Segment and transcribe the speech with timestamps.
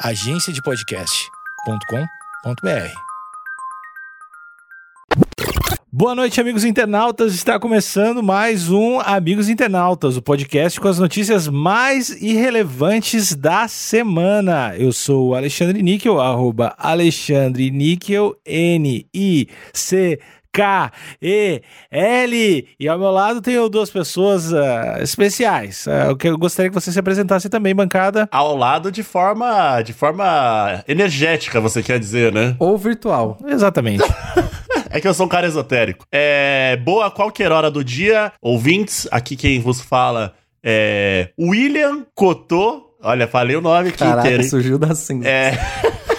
[0.00, 2.92] agenciadepodcast.com.br.
[5.90, 7.34] Boa noite, amigos internautas.
[7.34, 14.76] Está começando mais um Amigos Internautas, o podcast com as notícias mais irrelevantes da semana.
[14.76, 20.20] Eu sou o Alexandre Níquel, arroba Alexandre Níquel, N-I-C.
[20.56, 22.68] K-E-L.
[22.80, 25.86] E ao meu lado tenho duas pessoas uh, especiais.
[25.86, 28.28] Uh, que eu gostaria que você se apresentasse também, bancada.
[28.32, 32.56] Ao lado de forma, de forma energética, você quer dizer, né?
[32.58, 33.38] Ou virtual.
[33.46, 34.04] Exatamente.
[34.88, 36.06] É que eu sou um cara esotérico.
[36.10, 39.06] É, boa qualquer hora do dia, ouvintes.
[39.10, 40.32] Aqui quem vos fala
[40.64, 42.94] é William Cotô.
[43.02, 44.42] Olha, falei o nome aqui Caraca, inteiro.
[44.42, 44.48] hein?
[44.48, 45.28] surgiu da cinza.
[45.28, 45.52] É.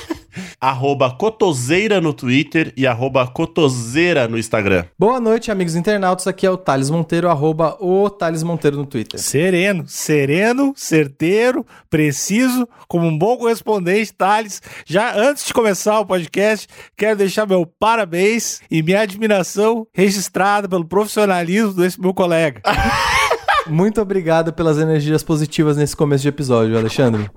[0.60, 4.86] arroba Cotoseira no Twitter e arroba Cotoseira no Instagram.
[4.98, 6.26] Boa noite, amigos internautas.
[6.26, 9.20] Aqui é o Thales Monteiro, arroba o Thales Monteiro no Twitter.
[9.20, 14.62] Sereno, sereno, certeiro, preciso, como um bom correspondente, Thales.
[14.86, 20.86] Já antes de começar o podcast, quero deixar meu parabéns e minha admiração registrada pelo
[20.86, 22.62] profissionalismo desse meu colega.
[23.68, 27.30] Muito obrigado pelas energias positivas nesse começo de episódio, Alexandre.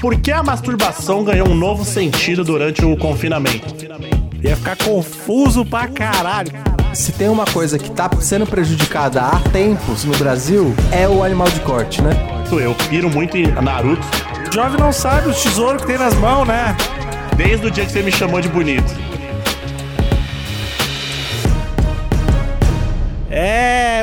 [0.00, 3.66] Por que a masturbação ganhou um novo sentido durante o confinamento?
[4.42, 6.52] Ia ficar confuso pra caralho.
[6.94, 11.48] Se tem uma coisa que tá sendo prejudicada há tempos no Brasil, é o animal
[11.50, 12.12] de corte, né?
[12.50, 14.06] Eu piro muito em Naruto
[14.48, 16.74] O jovem não sabe os tesouros que tem nas mãos, né?
[17.38, 18.92] desde o dia que você me chamou de bonito.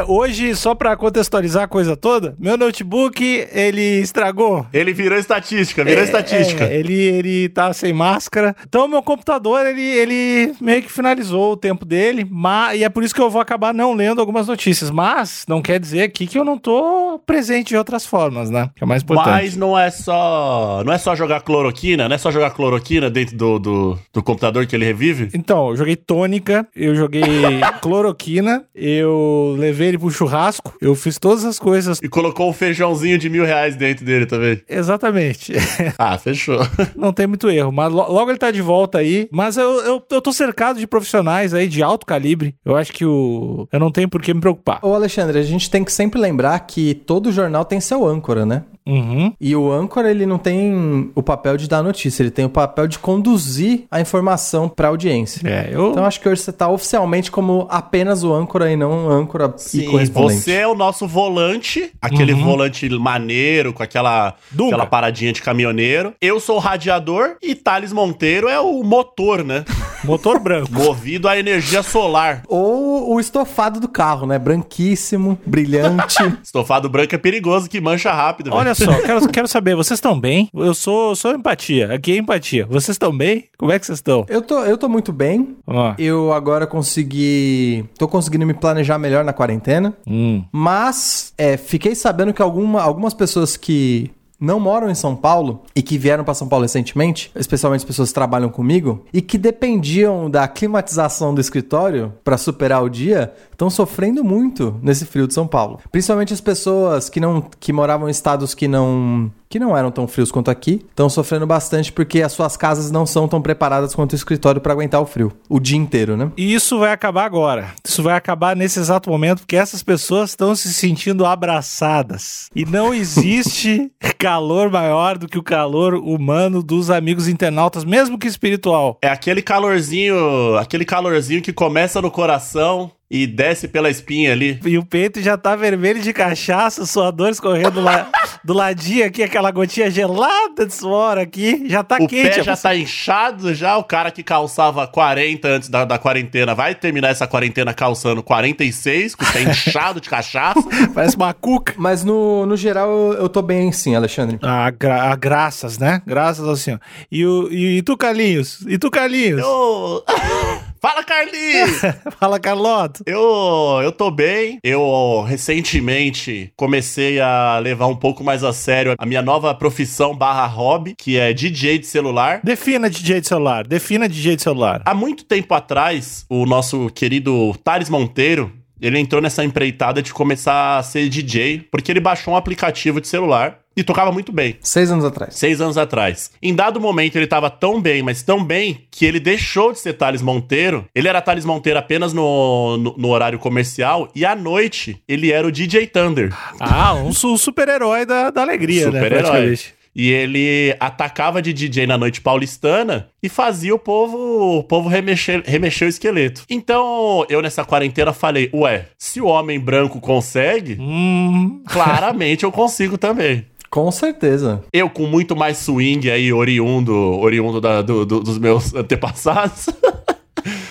[0.07, 4.65] Hoje, só pra contextualizar a coisa toda, meu notebook, ele estragou.
[4.73, 6.65] Ele virou estatística, virou É, estatística.
[6.65, 8.55] é, ele, ele tá sem máscara.
[8.67, 12.25] Então, meu computador, ele, ele meio que finalizou o tempo dele.
[12.29, 14.89] Mas, e é por isso que eu vou acabar não lendo algumas notícias.
[14.91, 18.69] Mas, não quer dizer aqui que eu não tô presente de outras formas, né?
[18.75, 19.29] Que é mais importante.
[19.29, 20.83] Mas não é só.
[20.85, 24.65] Não é só jogar cloroquina, não é só jogar cloroquina dentro do, do, do computador
[24.65, 25.29] que ele revive?
[25.33, 27.23] Então, eu joguei tônica, eu joguei
[27.81, 31.99] cloroquina, eu levei ele pro churrasco, eu fiz todas as coisas.
[32.03, 34.61] E colocou um feijãozinho de mil reais dentro dele também.
[34.69, 35.53] Exatamente.
[35.97, 36.59] Ah, fechou.
[36.95, 39.27] Não tem muito erro, mas lo- logo ele tá de volta aí.
[39.31, 42.55] Mas eu, eu, eu tô cercado de profissionais aí de alto calibre.
[42.65, 43.67] Eu acho que o.
[43.71, 44.79] Eu não tenho por que me preocupar.
[44.81, 48.63] Ô, Alexandre, a gente tem que sempre lembrar que todo jornal tem seu âncora, né?
[48.87, 49.33] Uhum.
[49.41, 52.87] E o âncora, ele não tem o papel de dar notícia, ele tem o papel
[52.87, 55.41] de conduzir a informação pra audiência.
[55.47, 55.91] É, eu.
[55.91, 59.59] Então acho que hoje você tá oficialmente como apenas o âncora e não âncora e
[59.61, 60.41] Sim, correspondente.
[60.41, 62.43] você é o nosso volante, aquele Uhum.
[62.43, 64.75] volante maneiro, com aquela, Dunga.
[64.75, 66.13] aquela paradinha de caminhoneiro.
[66.21, 69.65] Eu sou o radiador e Thales Monteiro é o motor, né?
[70.05, 70.71] Motor branco.
[70.71, 72.43] Movido à energia solar.
[72.47, 74.37] Ou o estofado do carro, né?
[74.37, 76.17] Branquíssimo, brilhante.
[76.43, 78.51] Estofado branco é perigoso, que mancha rápido.
[78.51, 78.57] velho.
[78.57, 80.49] Olha só, quero, quero saber, vocês estão bem?
[80.53, 81.93] Eu sou, eu sou empatia.
[81.93, 82.65] Aqui é empatia.
[82.65, 83.45] Vocês estão bem?
[83.57, 84.25] Como é que vocês estão?
[84.29, 85.55] eu, tô, eu tô muito bem.
[85.65, 85.93] Ó.
[85.97, 87.85] Eu agora consegui.
[87.97, 89.95] tô conseguindo me planejar melhor na quarentena.
[90.07, 90.43] Hum.
[90.51, 95.81] Mas é, fiquei sabendo que alguma, algumas pessoas que não moram em São Paulo e
[95.81, 100.29] que vieram para São Paulo recentemente, especialmente as pessoas que trabalham comigo, e que dependiam
[100.29, 105.47] da climatização do escritório para superar o dia, estão sofrendo muito nesse frio de São
[105.47, 105.79] Paulo.
[105.91, 110.07] Principalmente as pessoas que não que moravam em estados que não que não eram tão
[110.07, 114.13] frios quanto aqui, estão sofrendo bastante porque as suas casas não são tão preparadas quanto
[114.13, 116.31] o escritório para aguentar o frio o dia inteiro, né?
[116.37, 117.73] E isso vai acabar agora.
[117.85, 122.49] Isso vai acabar nesse exato momento, porque essas pessoas estão se sentindo abraçadas.
[122.55, 128.27] E não existe calor maior do que o calor humano dos amigos internautas, mesmo que
[128.27, 128.97] espiritual.
[129.01, 132.91] É aquele calorzinho, aquele calorzinho que começa no coração
[133.23, 134.59] e desce pela espinha ali.
[134.65, 138.09] E o peito já tá vermelho de cachaça, suador escorrendo lá,
[138.43, 141.63] do ladinho aqui, aquela gotinha gelada de suor aqui.
[141.67, 142.29] Já tá o quente.
[142.29, 145.97] pé a já pessoa- tá inchado, já o cara que calçava 40 antes da, da
[145.97, 150.61] quarentena vai terminar essa quarentena calçando 46, com o pé inchado de cachaça.
[150.93, 151.73] Parece uma cuca.
[151.77, 154.37] Mas no, no geral eu, eu tô bem sim, Alexandre.
[154.41, 156.01] Ah, gra- ah, graças, né?
[156.05, 156.79] Graças ao Senhor.
[157.11, 158.61] E, o, e, e tu, Carlinhos?
[158.67, 159.41] E tu, Carlinhos?
[159.41, 160.03] Eu...
[160.85, 161.81] Fala, Carlinhos!
[162.19, 163.03] Fala, Carlota.
[163.07, 164.59] Eu, eu tô bem.
[164.63, 170.45] Eu recentemente comecei a levar um pouco mais a sério a minha nova profissão barra
[170.45, 172.39] hobby, que é DJ de celular.
[172.43, 173.65] Defina DJ de celular.
[173.65, 174.83] Defina DJ de celular.
[174.85, 178.53] Há muito tempo atrás, o nosso querido Thales Monteiro,
[178.85, 183.07] ele entrou nessa empreitada de começar a ser DJ, porque ele baixou um aplicativo de
[183.07, 184.55] celular e tocava muito bem.
[184.61, 185.35] Seis anos atrás.
[185.35, 186.31] Seis anos atrás.
[186.41, 189.93] Em dado momento, ele tava tão bem, mas tão bem, que ele deixou de ser
[189.93, 190.85] Thales Monteiro.
[190.95, 195.45] Ele era Thales Monteiro apenas no, no, no horário comercial, e à noite, ele era
[195.45, 196.33] o DJ Thunder.
[196.59, 199.01] Ah, um su- super-herói da, da alegria, né?
[199.01, 199.59] Super-herói.
[199.95, 205.41] E ele atacava de DJ na noite paulistana e fazia o povo, o povo remexer,
[205.45, 206.43] remexer o esqueleto.
[206.49, 211.61] Então, eu nessa quarentena falei, ué, se o homem branco consegue, Hum.
[211.71, 213.45] claramente eu consigo também.
[213.69, 214.63] Com certeza.
[214.71, 219.67] Eu com muito mais swing aí, oriundo, oriundo da- do- do- dos meus antepassados.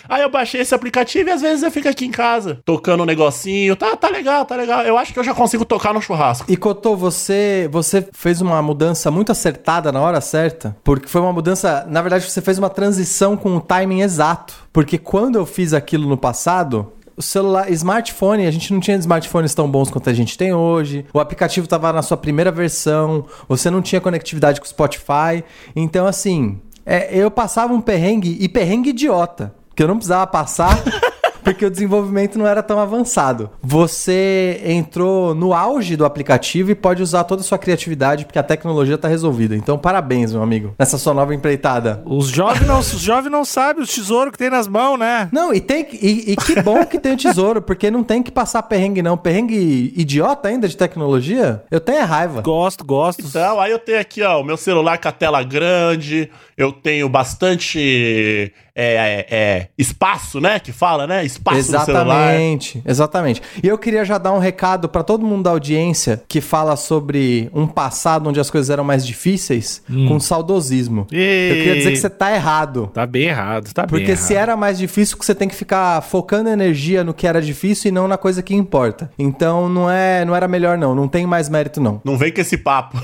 [0.08, 3.06] Aí eu baixei esse aplicativo e às vezes eu fico aqui em casa, tocando um
[3.06, 3.76] negocinho.
[3.76, 4.82] Tá, tá legal, tá legal.
[4.82, 6.50] Eu acho que eu já consigo tocar no churrasco.
[6.50, 11.32] E Cotô, você, você fez uma mudança muito acertada na hora certa, porque foi uma
[11.32, 15.72] mudança, na verdade você fez uma transição com o timing exato, porque quando eu fiz
[15.72, 20.14] aquilo no passado, o celular, smartphone, a gente não tinha smartphones tão bons quanto a
[20.14, 21.06] gente tem hoje.
[21.12, 25.44] O aplicativo estava na sua primeira versão, você não tinha conectividade com o Spotify.
[25.76, 30.78] Então, assim, é, eu passava um perrengue e perrengue idiota, que eu não precisava passar.
[31.44, 33.50] Porque o desenvolvimento não era tão avançado.
[33.62, 38.42] Você entrou no auge do aplicativo e pode usar toda a sua criatividade, porque a
[38.42, 39.54] tecnologia está resolvida.
[39.54, 42.02] Então, parabéns, meu amigo, nessa sua nova empreitada.
[42.06, 45.28] Os jovens não, os jovens não sabem os tesouros que tem nas mãos, né?
[45.30, 48.22] Não, e, tem, que- e, e que bom que tem o tesouro, porque não tem
[48.22, 49.14] que passar perrengue, não.
[49.14, 51.62] Perrengue idiota ainda de tecnologia?
[51.70, 52.40] Eu tenho é raiva.
[52.40, 53.20] Gosto, gosto.
[53.22, 57.06] Então, aí eu tenho aqui, ó, o meu celular com a tela grande, eu tenho
[57.06, 60.58] bastante é, é, é, espaço, né?
[60.58, 61.24] Que fala, né?
[61.24, 61.58] Espaço.
[61.58, 63.40] Exatamente, exatamente.
[63.62, 67.48] E eu queria já dar um recado para todo mundo da audiência que fala sobre
[67.54, 71.06] um passado onde as coisas eram mais difíceis, com saudosismo.
[71.10, 72.90] Eu queria dizer que você tá errado.
[72.92, 74.24] Tá bem errado, tá bem Porque errado.
[74.24, 77.92] se era mais difícil, você tem que ficar focando energia no que era difícil e
[77.92, 79.10] não na coisa que importa.
[79.18, 82.00] Então não é, não era melhor não, não tem mais mérito não.
[82.04, 83.00] Não vem com esse papo.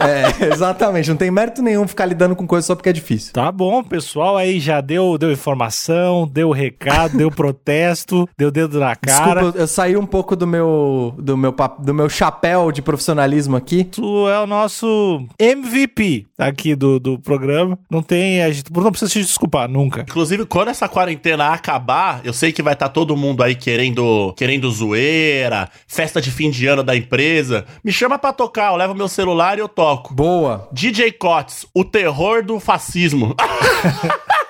[0.00, 3.32] É, exatamente, não tem mérito nenhum ficar lidando com coisa só porque é difícil.
[3.32, 8.94] Tá bom, pessoal aí já deu, deu informação, deu recado, deu protesto, deu dedo na
[8.96, 9.40] cara.
[9.40, 13.84] Desculpa, eu saí um pouco do meu do meu do meu chapéu de profissionalismo aqui.
[13.84, 17.78] Tu é o nosso MVP aqui do, do programa.
[17.90, 18.42] Não tem.
[18.42, 20.02] A gente não precisa se desculpar nunca.
[20.02, 24.70] Inclusive, quando essa quarentena acabar, eu sei que vai estar todo mundo aí querendo, querendo
[24.70, 27.64] zoeira, festa de fim de ano da empresa.
[27.82, 30.14] Me chama pra tocar, eu levo meu celular e eu toco.
[30.14, 30.68] Boa.
[30.72, 33.34] DJ Cotes, o terror do fascismo.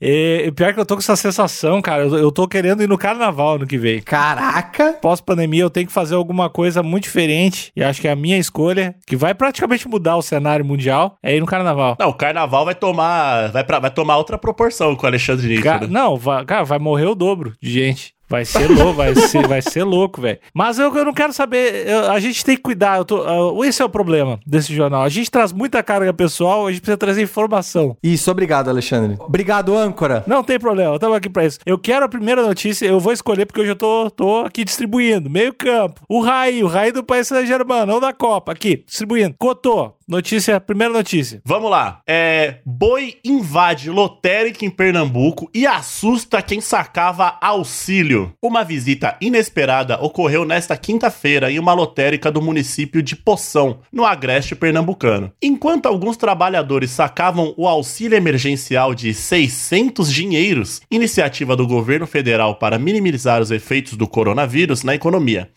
[0.00, 2.04] E, e pior que eu tô com essa sensação, cara.
[2.04, 4.00] Eu, eu tô querendo ir no carnaval no que vem.
[4.02, 4.94] Caraca.
[5.00, 7.70] Pós-pandemia, eu tenho que fazer alguma coisa muito diferente.
[7.74, 11.36] E acho que é a minha escolha, que vai praticamente mudar o cenário mundial, é
[11.36, 11.96] ir no carnaval.
[11.98, 13.50] Não, o carnaval vai tomar.
[13.52, 15.60] Vai, pra, vai tomar outra proporção com o Alexandre.
[15.62, 15.86] Ca- né?
[15.88, 18.15] não, vai, cara, vai morrer o dobro de gente.
[18.28, 20.38] Vai ser louco, vai ser, vai ser louco, velho.
[20.52, 21.86] Mas eu, eu não quero saber.
[21.86, 22.98] eu- a gente tem que cuidar.
[22.98, 25.02] Eu tô, esse é o problema desse jornal.
[25.02, 27.96] A gente traz muita carga pessoal, a gente precisa trazer informação.
[28.02, 29.16] Isso, obrigado, Alexandre.
[29.20, 30.24] Obrigado, âncora.
[30.26, 31.58] Não tem problema, estamos aqui pra isso.
[31.64, 35.30] Eu quero a primeira notícia, eu vou escolher porque hoje eu tô, tô aqui distribuindo.
[35.30, 36.00] Meio campo.
[36.08, 38.52] O Rai, o Rai do País Saint-Germain, não da Copa.
[38.52, 39.34] Aqui, distribuindo.
[39.38, 41.40] Cotô, notícia, primeira notícia.
[41.44, 42.00] Vamos lá.
[42.06, 48.32] É, boi invade lotérica em Pernambuco e assusta quem sacava auxílio.
[48.42, 54.54] Uma visita inesperada ocorreu nesta quinta-feira em uma lotérica do município de Poção, no agreste
[54.54, 55.32] pernambucano.
[55.42, 62.78] Enquanto alguns trabalhadores sacavam o auxílio emergencial de 600 dinheiros, iniciativa do governo federal para
[62.78, 65.50] minimizar os efeitos do coronavírus na economia.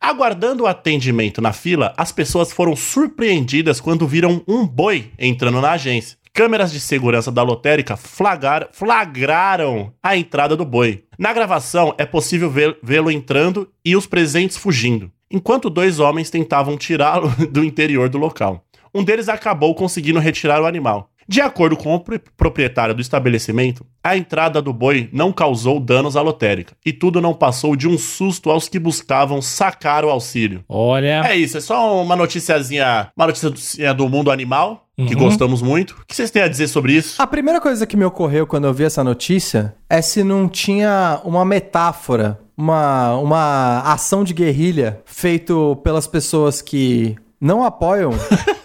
[0.00, 5.70] Aguardando o atendimento na fila, as pessoas foram surpreendidas quando viram um boi entrando na
[5.70, 6.18] agência.
[6.34, 11.04] Câmeras de segurança da lotérica flagar- flagraram a entrada do boi.
[11.16, 16.76] Na gravação, é possível vê- vê-lo entrando e os presentes fugindo, enquanto dois homens tentavam
[16.76, 18.64] tirá-lo do interior do local.
[18.92, 21.10] Um deles acabou conseguindo retirar o animal.
[21.28, 26.16] De acordo com o pro- proprietário do estabelecimento, a entrada do boi não causou danos
[26.16, 30.64] à lotérica e tudo não passou de um susto aos que buscavam sacar o auxílio.
[30.68, 31.22] Olha.
[31.26, 35.20] É isso, é só uma noticiazinha, uma notícia do mundo animal, que Uhum.
[35.20, 35.90] gostamos muito.
[36.00, 37.20] O que vocês têm a dizer sobre isso?
[37.20, 41.20] A primeira coisa que me ocorreu quando eu vi essa notícia é se não tinha
[41.24, 48.10] uma metáfora, uma, uma ação de guerrilha feito pelas pessoas que não apoiam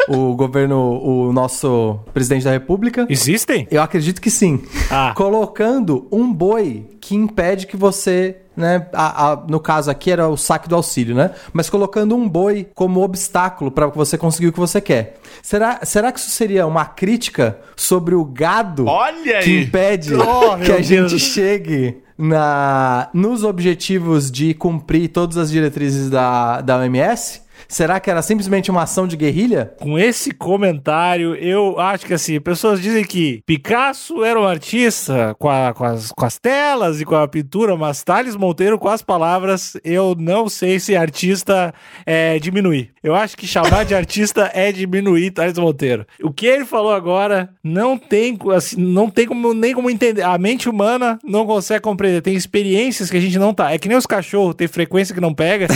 [0.08, 3.06] o governo, o nosso presidente da república.
[3.10, 3.68] Existem?
[3.70, 4.62] Eu acredito que sim.
[4.90, 5.14] Ah.
[5.16, 8.88] Colocando um boi que impede que você, né?
[8.94, 11.32] a- a- no caso aqui era o saque do auxílio, né?
[11.52, 15.18] Mas colocando um boi como obstáculo para você conseguir o que você quer.
[15.42, 19.64] Será, será que isso seria uma crítica sobre o gado Olha que aí!
[19.64, 21.22] impede Oh, que a gente Deus.
[21.22, 27.42] chegue na, nos objetivos de cumprir todas as diretrizes da, da OMS?
[27.72, 29.74] Será que era simplesmente uma ação de guerrilha?
[29.80, 35.50] Com esse comentário, eu acho que assim, pessoas dizem que Picasso era um artista com,
[35.50, 39.02] a- com as, com as telas e com a pintura, mas Thales Monteiro com as
[39.02, 41.74] palavras, eu não sei se artista
[42.06, 42.92] é diminuir.
[43.02, 46.06] Eu acho que chamar de artista é diminuir Thales Monteiro.
[46.22, 50.24] O que ele falou agora não tem, assim, não tem como, nem como entender.
[50.24, 52.22] A mente humana não consegue compreender.
[52.22, 53.72] Tem experiências que a gente não tá.
[53.72, 55.68] É que nem os cachorros, tem frequência que não pega.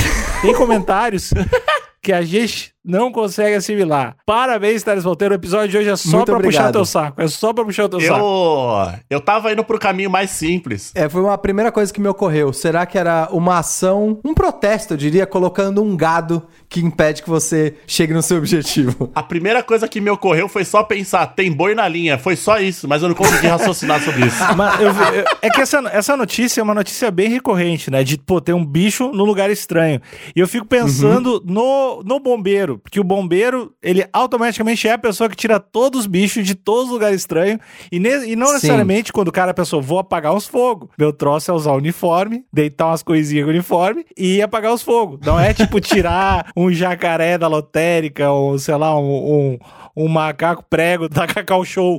[0.41, 1.31] Tem comentários
[2.05, 4.15] que a gente não consegue assimilar.
[4.25, 5.33] Parabéns, Thales Monteiro.
[5.33, 6.73] O episódio de hoje é só Muito pra puxar obrigado.
[6.73, 7.21] teu saco.
[7.21, 8.13] É só pra puxar o teu saco.
[8.19, 10.91] Eu, eu tava indo pro caminho mais simples.
[10.95, 12.53] É, foi uma primeira coisa que me ocorreu.
[12.53, 17.29] Será que era uma ação, um protesto, eu diria, colocando um gado que impede que
[17.29, 19.09] você chegue no seu objetivo?
[19.15, 22.17] A primeira coisa que me ocorreu foi só pensar, tem boi na linha.
[22.17, 24.35] Foi só isso, mas eu não consegui raciocinar sobre isso.
[24.55, 28.03] Mas eu eu- é que essa, essa notícia é uma notícia bem recorrente, né?
[28.03, 30.01] De, pô, ter um bicho no lugar estranho.
[30.35, 35.29] E eu fico pensando no, no bombeiro, porque o bombeiro, ele automaticamente é a pessoa
[35.29, 37.59] que tira todos os bichos de todos os lugares estranhos.
[37.91, 38.53] E, e não Sim.
[38.53, 40.89] necessariamente quando o cara pensou, vou apagar os fogos.
[40.97, 44.81] Meu troço é usar o uniforme, deitar umas coisinhas com o uniforme e apagar os
[44.81, 45.19] fogos.
[45.25, 49.59] Não é tipo tirar um jacaré da lotérica ou, sei lá, um, um,
[49.95, 51.97] um macaco prego da Cacau Show.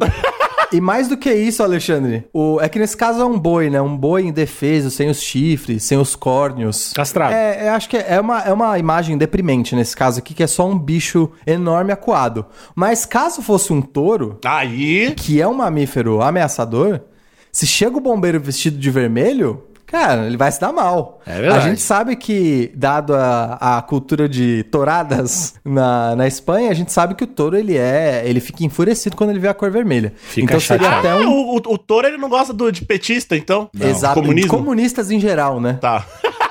[0.72, 3.80] E mais do que isso, Alexandre, o, é que nesse caso é um boi, né?
[3.80, 6.92] Um boi indefeso, sem os chifres, sem os córneos.
[6.92, 7.32] Castrado.
[7.32, 10.46] É, eu acho que é uma, é uma imagem deprimente nesse caso aqui, que é
[10.46, 12.46] só um bicho enorme acuado.
[12.74, 17.00] Mas caso fosse um touro, Aí, que é um mamífero ameaçador,
[17.52, 19.62] se chega o bombeiro vestido de vermelho,
[19.96, 21.20] cara, ele vai se dar mal.
[21.26, 21.64] É verdade.
[21.64, 26.92] A gente sabe que, dado a, a cultura de touradas na, na Espanha, a gente
[26.92, 28.22] sabe que o touro, ele é.
[28.24, 30.12] Ele fica enfurecido quando ele vê a cor vermelha.
[30.16, 31.08] Fica então seria chateado.
[31.08, 31.32] até ah, um.
[31.32, 33.70] o, o, o touro ele não gosta do, de petista, então?
[33.78, 34.20] Exato.
[34.20, 34.50] Comunismo?
[34.50, 35.78] Comunistas em geral, né?
[35.80, 36.04] Tá.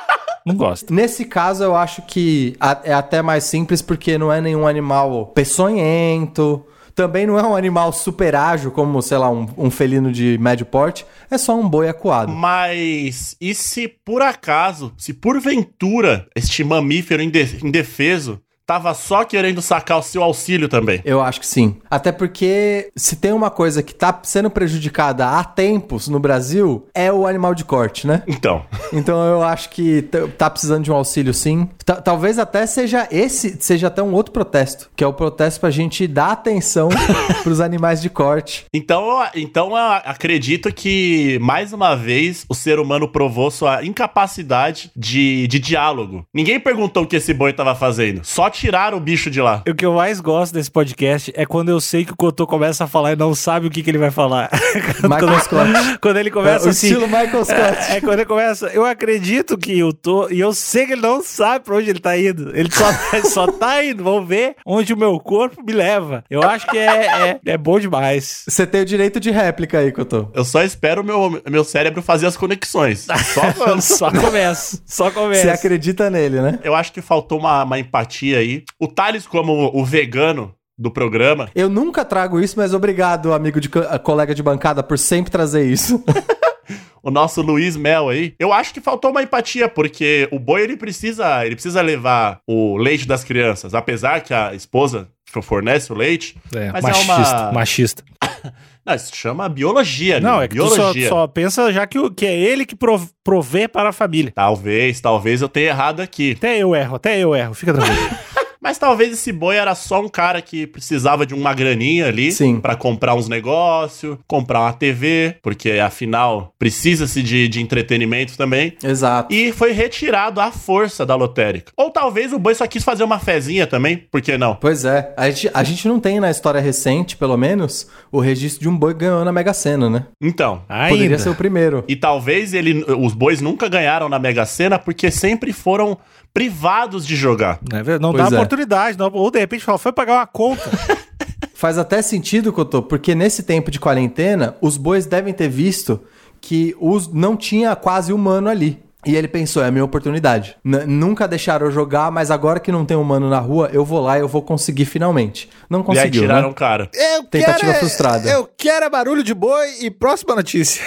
[0.46, 0.94] Não gosto.
[0.94, 6.64] Nesse caso, eu acho que é até mais simples porque não é nenhum animal peçonhento.
[6.96, 10.66] Também não é um animal super ágil, como, sei lá, um, um felino de médio
[10.66, 11.06] porte.
[11.30, 12.32] É só um boi acuado.
[12.32, 20.00] Mas e se por acaso, se porventura este mamífero inde- indefeso tava só querendo sacar
[20.00, 21.02] o seu auxílio também?
[21.06, 21.76] Eu acho que sim.
[21.90, 27.12] Até porque se tem uma coisa que tá sendo prejudicada há tempos no Brasil, é
[27.12, 28.24] o animal de corte, né?
[28.28, 31.70] Então, Então eu acho que t- tá precisando de um auxílio sim.
[31.86, 35.70] Ta- talvez até seja esse, seja até um outro protesto, que é o protesto pra
[35.70, 36.90] gente dar atenção
[37.44, 38.66] pros animais de corte.
[38.74, 44.92] então, eu- então eu acredito que mais uma vez o ser humano provou sua incapacidade
[44.96, 46.26] de, de diálogo.
[46.34, 49.62] Ninguém perguntou o que esse boi tava fazendo, só tiraram o bicho de lá.
[49.68, 52.84] O que eu mais gosto desse podcast é quando eu sei que o Cotô começa
[52.84, 54.50] a falar e não sabe o que, que ele vai falar.
[55.04, 55.98] Michael Scott.
[56.02, 56.88] quando ele começa É, o assim.
[56.88, 57.92] estilo Michael Scott.
[57.92, 58.68] É, é quando ele começa.
[58.68, 60.30] Eu acredito que eu tô.
[60.30, 62.56] E eu sei que ele não sabe pra onde ele tá indo.
[62.56, 62.86] Ele só,
[63.16, 64.04] ele só tá indo.
[64.04, 66.24] Vamos ver onde o meu corpo me leva.
[66.30, 68.44] Eu acho que é, é, é bom demais.
[68.48, 70.30] Você tem o direito de réplica aí, Cotô.
[70.34, 73.08] Eu só espero o meu, meu cérebro fazer as conexões.
[73.36, 74.82] Só só começa.
[74.86, 75.52] Só Você começa.
[75.54, 76.60] acredita nele, né?
[76.64, 78.64] Eu acho que faltou uma, uma empatia aí.
[78.80, 83.70] O Thales, como o vegano do programa, Eu nunca trago isso, mas obrigado, amigo de
[83.70, 86.04] co- colega de bancada, por sempre trazer isso.
[87.02, 90.76] o nosso Luiz Mel aí, eu acho que faltou uma empatia, porque o boi ele
[90.76, 95.08] precisa, ele precisa levar o leite das crianças, apesar que a esposa
[95.44, 96.38] fornece o leite.
[96.54, 97.36] É, Mas é machista.
[97.44, 98.04] uma- Machista.
[98.86, 101.10] Não, isso chama biologia, Não, amigo, é que tu só, biologia.
[101.10, 104.32] só pensa já que, o- que é ele que prov- provê para a família.
[104.36, 106.34] Talvez, talvez eu tenha errado aqui.
[106.38, 107.54] Até eu erro, até eu erro.
[107.54, 108.10] Fica tranquilo.
[108.66, 112.60] Mas talvez esse boi era só um cara que precisava de uma graninha ali Sim.
[112.60, 118.76] pra comprar uns negócios, comprar uma TV, porque afinal precisa-se de, de entretenimento também.
[118.84, 119.32] Exato.
[119.32, 121.72] E foi retirado à força da lotérica.
[121.78, 124.56] Ou talvez o boi só quis fazer uma fezinha também, por que não?
[124.56, 128.64] Pois é, a gente, a gente não tem na história recente, pelo menos, o registro
[128.64, 130.08] de um boi ganhando na Mega Sena, né?
[130.20, 130.64] Então.
[130.68, 130.90] Ainda.
[130.90, 131.84] Poderia ser o primeiro.
[131.88, 136.00] E talvez ele, os bois nunca ganharam na Mega Sena porque sempre foram
[136.36, 137.60] privados de jogar.
[137.72, 138.40] Não, é não Pois dá é.
[138.40, 138.98] oportunidade.
[139.00, 140.70] Não, ou de repente fala, foi pagar uma conta.
[141.56, 146.02] Faz até sentido, Cotô, porque nesse tempo de quarentena, os bois devem ter visto
[146.42, 148.84] que os, não tinha quase humano ali.
[149.06, 150.58] E ele pensou, é a minha oportunidade.
[150.66, 154.02] N- nunca deixaram eu jogar, mas agora que não tem humano na rua, eu vou
[154.02, 155.48] lá e eu vou conseguir finalmente.
[155.70, 156.52] Não e aí conseguiu, tiraram né?
[156.52, 156.90] o cara.
[156.94, 158.30] Eu Tentativa quero é- frustrada.
[158.30, 160.84] Eu quero é barulho de boi e próxima notícia.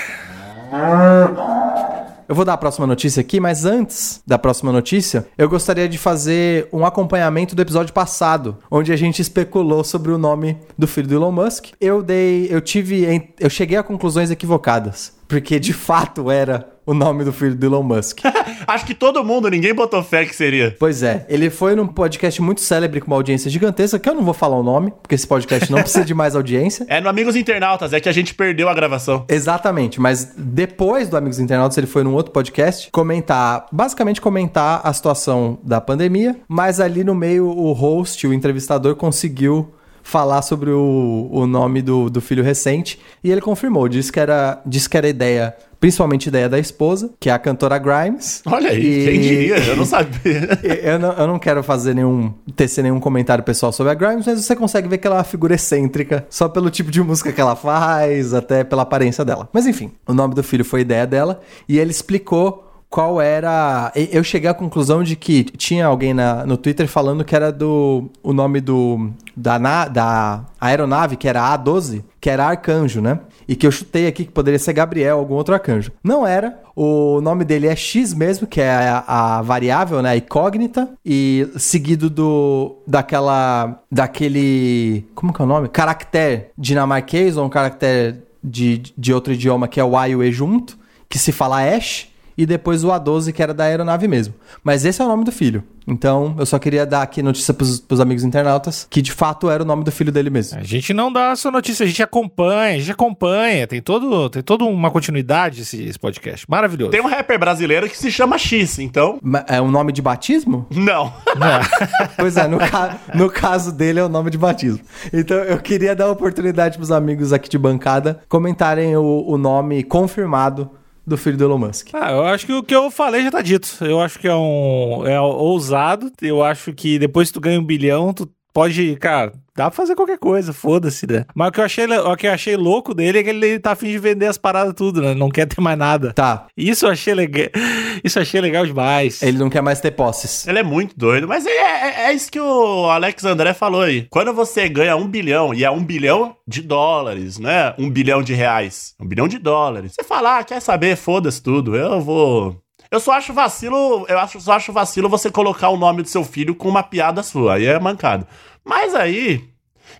[2.29, 5.97] Eu vou dar a próxima notícia aqui, mas antes da próxima notícia, eu gostaria de
[5.97, 11.09] fazer um acompanhamento do episódio passado, onde a gente especulou sobre o nome do filho
[11.09, 11.69] do Elon Musk.
[11.81, 17.23] Eu dei, eu tive, eu cheguei a conclusões equivocadas, porque de fato era o nome
[17.23, 18.21] do filho do Elon Musk.
[18.67, 20.75] Acho que todo mundo, ninguém botou fé que seria.
[20.79, 24.23] Pois é, ele foi num podcast muito célebre com uma audiência gigantesca, que eu não
[24.23, 26.87] vou falar o nome, porque esse podcast não precisa de mais audiência.
[26.89, 29.27] É no Amigos Internautas, é que a gente perdeu a gravação.
[29.29, 34.91] Exatamente, mas depois do Amigos Internautas, ele foi num outro podcast comentar, basicamente comentar a
[34.91, 39.75] situação da pandemia, mas ali no meio o host, o entrevistador, conseguiu
[40.09, 44.61] falar sobre o, o nome do, do filho recente e ele confirmou, disse que era,
[44.65, 48.43] disse que era ideia principalmente ideia da esposa, que é a cantora Grimes.
[48.47, 49.59] Olha aí, E- quem diria?
[49.59, 50.59] Eu não sabia.
[50.83, 54.45] Eu não, eu não quero fazer nenhum, tecer nenhum comentário pessoal sobre a Grimes, mas
[54.45, 57.41] você consegue ver que ela é uma figura excêntrica, só pelo tipo de música que
[57.41, 59.49] ela faz, até pela aparência dela.
[59.53, 63.93] Mas enfim, o nome do filho foi ideia dela, e ele explicou qual era.
[64.11, 68.11] Eu cheguei à conclusão de que tinha alguém na- no Twitter falando que era do.
[68.23, 69.11] O nome do.
[69.37, 73.21] Da, na- da aeronave, que era a A12, que era Arcanjo, né?
[73.47, 75.91] E que eu chutei aqui que poderia ser Gabriel, algum outro arcanjo.
[76.05, 76.59] Não era.
[76.77, 80.11] O nome dele é X mesmo, que é a, a variável, né?
[80.11, 80.89] A incógnita.
[81.05, 82.77] E seguido do.
[82.87, 83.81] daquela.
[83.91, 85.07] daquele.
[85.15, 85.69] Como que é o nome?
[85.69, 90.23] Caractere dinamarquês ou um caractere de, de outro idioma que é o A e o
[90.23, 90.79] E junto,
[91.09, 92.08] que se fala Ash.
[92.39, 94.33] E depois o A12, que era da aeronave mesmo.
[94.63, 95.65] Mas esse é o nome do filho.
[95.91, 99.63] Então, eu só queria dar aqui notícia pros, pros amigos internautas que de fato era
[99.63, 100.59] o nome do filho dele mesmo.
[100.59, 103.67] A gente não dá só notícia, a gente acompanha, a gente acompanha.
[103.67, 106.45] Tem todo, tem toda uma continuidade esse, esse podcast.
[106.49, 106.91] Maravilhoso.
[106.93, 109.19] Tem um rapper brasileiro que se chama X, então.
[109.23, 110.67] Ma- É um nome de batismo?
[110.71, 111.13] Não.
[112.17, 114.81] Pois é, no, ca- no caso dele é o nome de batismo.
[115.13, 119.83] Então eu queria dar a oportunidade pros amigos aqui de bancada comentarem o, o nome
[119.83, 120.71] confirmado
[121.09, 121.89] do filho do Elon Musk.
[121.93, 123.77] Ah, eu acho que o que eu falei já tá dito.
[123.81, 125.07] Eu acho que é um.
[125.07, 126.13] É ousado.
[126.21, 128.97] Eu acho que depois que tu ganha um bilhão, tu pode.
[128.97, 131.25] Cara, dá pra fazer qualquer coisa, foda-se, né?
[131.35, 133.73] Mas o que, eu achei, o que eu achei louco dele é que ele tá
[133.73, 135.15] afim de vender as paradas tudo, né?
[135.15, 136.13] Não quer ter mais nada.
[136.13, 137.49] Tá, Isso eu achei legal.
[138.05, 139.23] Isso eu achei legal demais.
[139.23, 140.47] ele não quer mais ter posses.
[140.47, 144.07] Ele é muito doido, mas é, é- é isso que o Alex André falou aí.
[144.11, 147.75] Quando você ganha um bilhão, e é um bilhão de dólares, né?
[147.79, 148.95] Um bilhão de reais.
[149.01, 149.93] Um bilhão de dólares.
[149.95, 150.97] Você fala, ah, quer saber?
[150.97, 151.77] Foda-se tudo.
[151.77, 152.57] Eu vou.
[152.91, 156.25] Eu só acho vacilo, eu acho, só acho vacilo você colocar o nome do seu
[156.25, 157.55] filho com uma piada sua.
[157.55, 158.27] Aí é mancado.
[158.65, 159.45] Mas aí,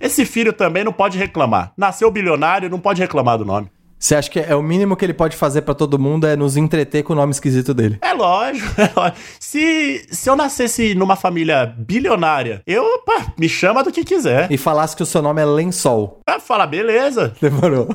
[0.01, 1.73] esse filho também não pode reclamar.
[1.77, 3.71] Nasceu bilionário, não pode reclamar do nome.
[3.99, 6.57] Você acha que é o mínimo que ele pode fazer pra todo mundo é nos
[6.57, 7.99] entreter com o nome esquisito dele?
[8.01, 9.19] É lógico, é lógico.
[9.41, 14.51] Se, se eu nascesse numa família bilionária, eu, pá, me chama do que quiser.
[14.53, 16.21] E falasse que o seu nome é Lençol.
[16.27, 17.35] Ah, Fala, beleza.
[17.43, 17.89] Demorou.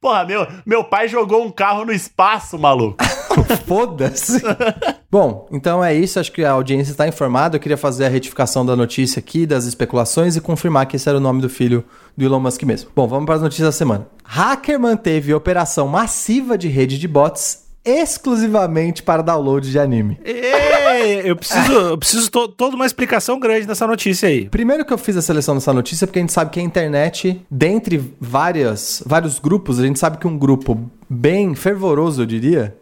[0.00, 2.96] Porra, meu, meu pai jogou um carro no espaço, maluco.
[3.66, 4.42] Foda-se.
[5.10, 6.18] Bom, então é isso.
[6.20, 7.56] Acho que a audiência está informada.
[7.56, 11.18] Eu queria fazer a retificação da notícia aqui, das especulações e confirmar que esse era
[11.18, 11.84] o nome do filho
[12.16, 12.90] do Elon Musk mesmo.
[12.94, 14.06] Bom, vamos para as notícias da semana.
[14.24, 20.18] Hacker manteve operação massiva de rede de bots exclusivamente para download de anime.
[20.24, 24.48] Ei, eu preciso, eu preciso to- toda uma explicação grande dessa notícia aí.
[24.48, 27.40] Primeiro que eu fiz a seleção dessa notícia porque a gente sabe que a internet,
[27.50, 32.76] dentre várias, vários grupos, a gente sabe que um grupo bem fervoroso, eu diria,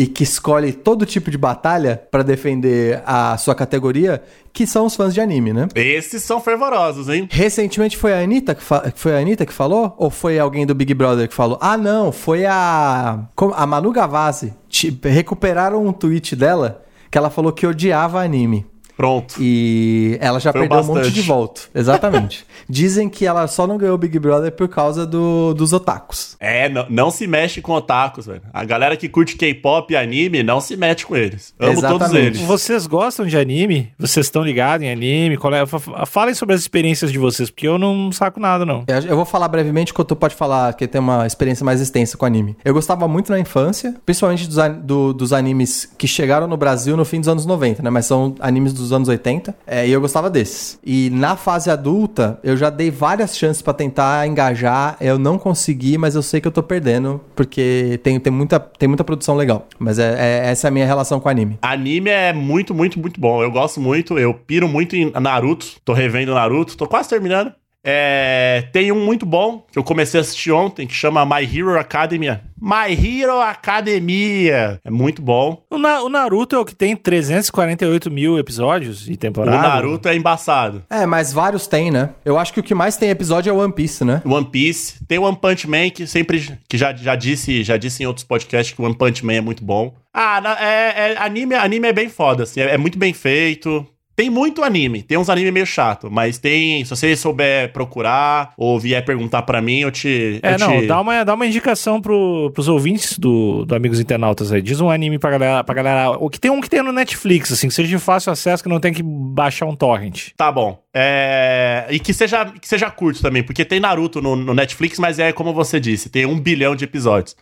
[0.00, 4.96] e que escolhe todo tipo de batalha para defender a sua categoria, que são os
[4.96, 5.68] fãs de anime, né?
[5.74, 7.28] Esses são fervorosos, hein?
[7.30, 8.62] Recentemente foi a Anitta que,
[8.94, 9.94] foi a Anitta que falou?
[9.98, 11.58] Ou foi alguém do Big Brother que falou?
[11.60, 13.24] Ah, não, foi a.
[13.54, 14.54] A Manu Gavassi.
[14.70, 18.64] Ti- Recuperaram um tweet dela que ela falou que odiava anime.
[19.00, 19.34] Pronto.
[19.40, 21.14] E ela já Foi perdeu um monte bastante.
[21.14, 21.62] de volta.
[21.74, 22.44] Exatamente.
[22.68, 26.36] Dizem que ela só não ganhou o Big Brother por causa do- dos otakus.
[26.38, 28.42] É, não, não se mexe com otakus, velho.
[28.52, 31.54] A galera que curte K-pop e anime, não se mete com eles.
[31.58, 32.26] Amo todos Exatamente.
[32.26, 32.40] eles.
[32.42, 33.90] Vocês gostam de anime?
[33.98, 35.38] Vocês estão ligados em anime?
[35.38, 38.66] Qual é- fa- fa- Falem sobre as experiências de vocês, porque eu não saco nada,
[38.66, 38.84] não.
[38.86, 42.18] Eu eu vou falar brevemente que tu pode falar que tem uma experiência mais extensa
[42.18, 42.54] com anime.
[42.62, 46.96] Eu gostava muito na infância, principalmente dos, an- do- dos animes que chegaram no Brasil
[46.98, 47.88] no fim dos anos 90, né?
[47.90, 49.54] Mas são animes dos anos 80.
[49.66, 50.78] é, e eu gostava desses.
[50.84, 54.96] E na fase adulta, eu já dei várias chances pra tentar engajar.
[55.00, 58.88] Eu não consegui, mas eu sei que eu tô perdendo, porque tem, tem, muita, tem
[58.88, 59.66] muita produção legal.
[59.78, 60.14] Mas é,
[60.46, 61.58] é- essa é a minha relação com anime.
[61.62, 63.42] Anime é muito, muito, muito bom.
[63.42, 65.66] Eu gosto muito, eu piro muito em Naruto.
[65.84, 67.52] Tô revendo Naruto, tô quase terminando.
[67.82, 71.78] É, tem um muito bom que eu comecei a assistir ontem que chama My Hero
[71.78, 72.42] Academia.
[72.60, 74.78] My Hero Academia.
[74.84, 75.62] É muito bom.
[75.70, 79.56] O, Na- o Naruto é o que tem 348 mil episódios de O temporada.
[79.66, 80.82] Naruto é embaçado.
[80.90, 82.10] É, mas vários tem, né?
[82.24, 84.20] Eu acho que o que mais tem episódio é One Piece, né?
[84.26, 85.02] One Piece.
[85.06, 86.58] Tem o One Punch Man, que sempre.
[86.68, 89.40] que já, já, disse, já disse em outros podcasts que o One Punch Man é
[89.40, 89.94] muito bom.
[90.12, 92.60] Ah, é, é- anime, anime é bem foda, assim.
[92.60, 93.86] É, é muito bem feito.
[94.20, 95.02] Tem muito anime.
[95.02, 96.84] Tem uns anime meio chato, mas tem.
[96.84, 100.38] Se você souber procurar ou vier perguntar pra mim, eu te.
[100.42, 100.86] É, eu não, te...
[100.86, 104.60] dá uma, dá uma indicação pro, pros ouvintes do, do Amigos Internautas aí.
[104.60, 106.10] Diz um anime pra galera, pra galera.
[106.10, 108.68] O que tem um que tem no Netflix, assim, que seja de fácil acesso, que
[108.68, 110.32] não tem que baixar um torrent.
[110.36, 110.78] Tá bom.
[110.92, 111.86] É...
[111.88, 115.32] E que seja, que seja curto também, porque tem Naruto no, no Netflix, mas é
[115.32, 117.34] como você disse, tem um bilhão de episódios.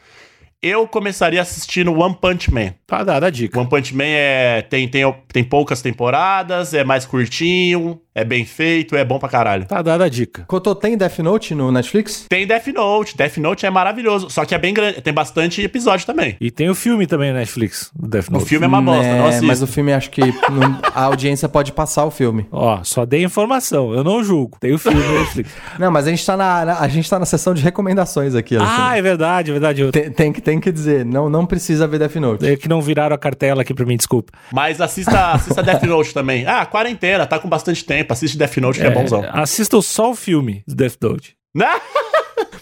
[0.61, 2.75] Eu começaria assistindo One Punch Man.
[2.85, 3.61] Tá dada a dica.
[3.61, 8.97] One Punch Man é, tem, tem, tem poucas temporadas, é mais curtinho, é bem feito,
[8.97, 9.67] é bom pra caralho.
[9.67, 10.45] Tá dada a dica.
[10.47, 12.27] Cotô, tem Death Note no Netflix?
[12.29, 16.07] Tem Death Note, Death Note é maravilhoso, só que é bem grande, tem bastante episódio
[16.07, 16.37] também.
[16.41, 18.47] E tem o filme também na Netflix, do Death O Note.
[18.47, 19.47] filme é uma bosta, não É, assisto.
[19.47, 22.47] mas o filme acho que não- a audiência pode passar o filme.
[22.53, 24.57] Ó, só dei informação, eu não julgo.
[24.61, 25.51] Tem o filme na Netflix.
[25.79, 28.57] Não, mas a gente tá na, na- a gente tá na sessão de recomendações aqui.
[28.57, 28.83] Alexandre.
[28.83, 29.81] ah, é verdade, é verdade.
[29.83, 32.47] Eu, tem, tem que, tem que dizer, não, não precisa ver Death Note.
[32.47, 34.33] é que não viraram a cartela aqui pra mim, desculpa.
[34.53, 36.47] Mas assista, assista Death Note também.
[36.47, 39.25] Ah, quarentena, tá com bastante tempo, assiste Death Note que é, bonzão.
[39.33, 41.37] Assistam só o filme do Death Note.
[41.55, 41.69] Né?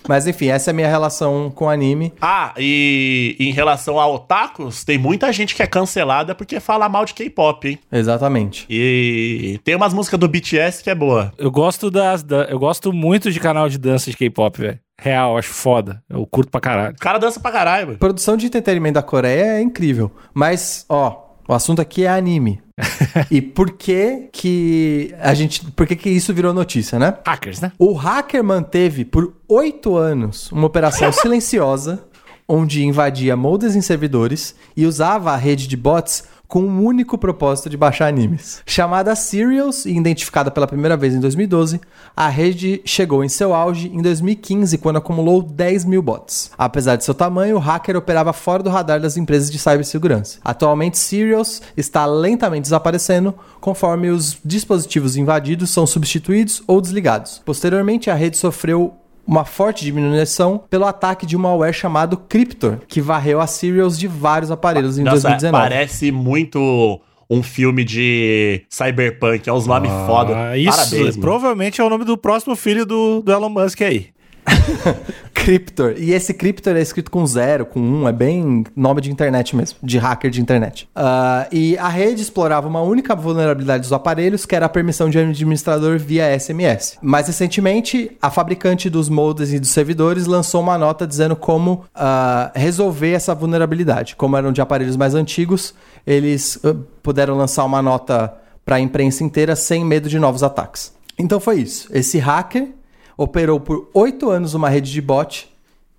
[0.09, 2.13] Mas enfim, essa é a minha relação com anime.
[2.21, 7.05] Ah, e em relação a otakus, tem muita gente que é cancelada porque fala mal
[7.05, 7.79] de K-pop, hein?
[7.91, 8.67] Exatamente.
[8.71, 11.33] E tem umas músicas do BTS que é boa.
[11.37, 12.23] Eu gosto das.
[12.23, 14.79] da- eu gosto muito de canal de dança de K-pop, velho.
[14.99, 16.01] Real, acho foda.
[16.09, 16.95] Eu curto pra caralho.
[16.95, 17.99] O cara dança pra caralho, mano.
[17.99, 20.11] Produção de entretenimento da Coreia é incrível.
[20.33, 22.61] Mas, ó, o assunto aqui é anime.
[23.31, 25.65] e por que que a gente...
[25.73, 27.17] Por que que isso virou notícia, né?
[27.27, 27.73] Hackers, né?
[27.79, 32.05] O hacker manteve por oito anos uma operação silenciosa
[32.49, 37.69] onde invadia moldes em servidores e usava a rede de bots com um único propósito
[37.69, 38.63] de baixar animes.
[38.67, 41.81] Chamada Serials e identificada pela primeira vez em 2012,
[42.17, 46.51] a rede chegou em seu auge em 2015, quando acumulou 10 mil bots.
[46.57, 50.39] Apesar de seu tamanho, o hacker operava fora do radar das empresas de cibersegurança.
[50.45, 57.43] Atualmente, Serials está lentamente desaparecendo conforme os dispositivos invadidos são substituídos ou desligados.
[57.45, 58.95] Posteriormente, a rede sofreu
[59.27, 64.07] uma forte diminuição pelo ataque de um malware chamado Cryptor, que varreu as serials de
[64.07, 65.53] vários aparelhos em Nossa, 2019.
[65.53, 69.49] parece muito um filme de cyberpunk.
[69.49, 70.51] É uns nomes foda.
[70.51, 74.09] Ah, isso, Parabéns, provavelmente é o nome do próximo filho do, do Elon Musk aí.
[75.35, 75.95] Cryptor.
[75.97, 79.79] E esse Cryptor é escrito com zero, com um, é bem nome de internet mesmo,
[79.83, 80.89] de hacker de internet.
[80.95, 85.19] Ah, e a rede explorava uma única vulnerabilidade dos aparelhos, que era a permissão de
[85.19, 86.99] administrador via SMS.
[87.03, 92.51] Mais recentemente, a fabricante dos modems e dos servidores lançou uma nota dizendo como ah,
[92.55, 94.17] resolver essa vulnerabilidade.
[94.17, 95.75] Como eram de aparelhos mais antigos,
[96.07, 100.93] eles ah, puderam lançar uma nota para a imprensa inteira sem medo de novos ataques.
[101.17, 101.89] Então foi isso.
[101.93, 102.69] Esse hacker
[103.17, 105.49] operou por oito anos uma rede de bot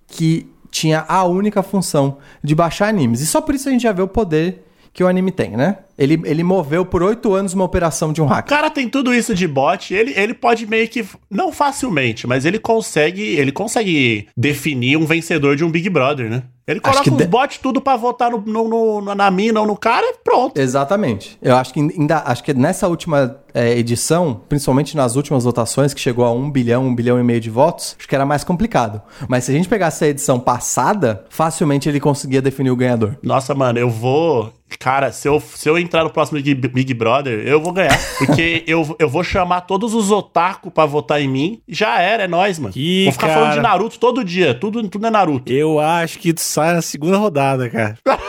[0.06, 3.20] que tinha a única função de baixar animes.
[3.20, 5.78] E só por isso a gente já vê o poder que o anime tem, né?
[5.98, 8.56] Ele, ele moveu por oito anos uma operação de um O hacker.
[8.56, 11.04] cara tem tudo isso de bot, ele, ele pode meio que.
[11.30, 13.20] Não facilmente, mas ele consegue.
[13.22, 16.44] Ele consegue definir um vencedor de um Big Brother, né?
[16.66, 19.58] Ele Acho coloca que uns de- bots tudo pra votar no, no- no- na mina
[19.58, 20.58] ou no cara e pronto.
[20.60, 21.38] Exatamente.
[21.40, 26.00] Eu acho que ainda acho que nessa última é, edição, principalmente nas últimas votações, que
[26.00, 29.00] chegou a um bilhão, um bilhão e meio de votos, acho que era mais complicado.
[29.26, 33.16] Mas se a gente pegasse a edição passada, facilmente ele conseguia definir o ganhador.
[33.22, 34.52] Nossa, mano, eu vou.
[34.78, 37.98] Cara, se eu, se eu entrar no próximo Big, Big Brother, eu vou ganhar.
[38.18, 41.60] Porque eu, eu vou chamar todos os otaku pra votar em mim.
[41.66, 42.72] Já era, é nóis, mano.
[42.76, 43.40] Ih, vou ficar cara.
[43.40, 44.54] falando de Naruto todo dia.
[44.54, 45.52] Tudo, tudo é Naruto.
[45.52, 47.98] Eu acho que tu sai na segunda rodada, cara.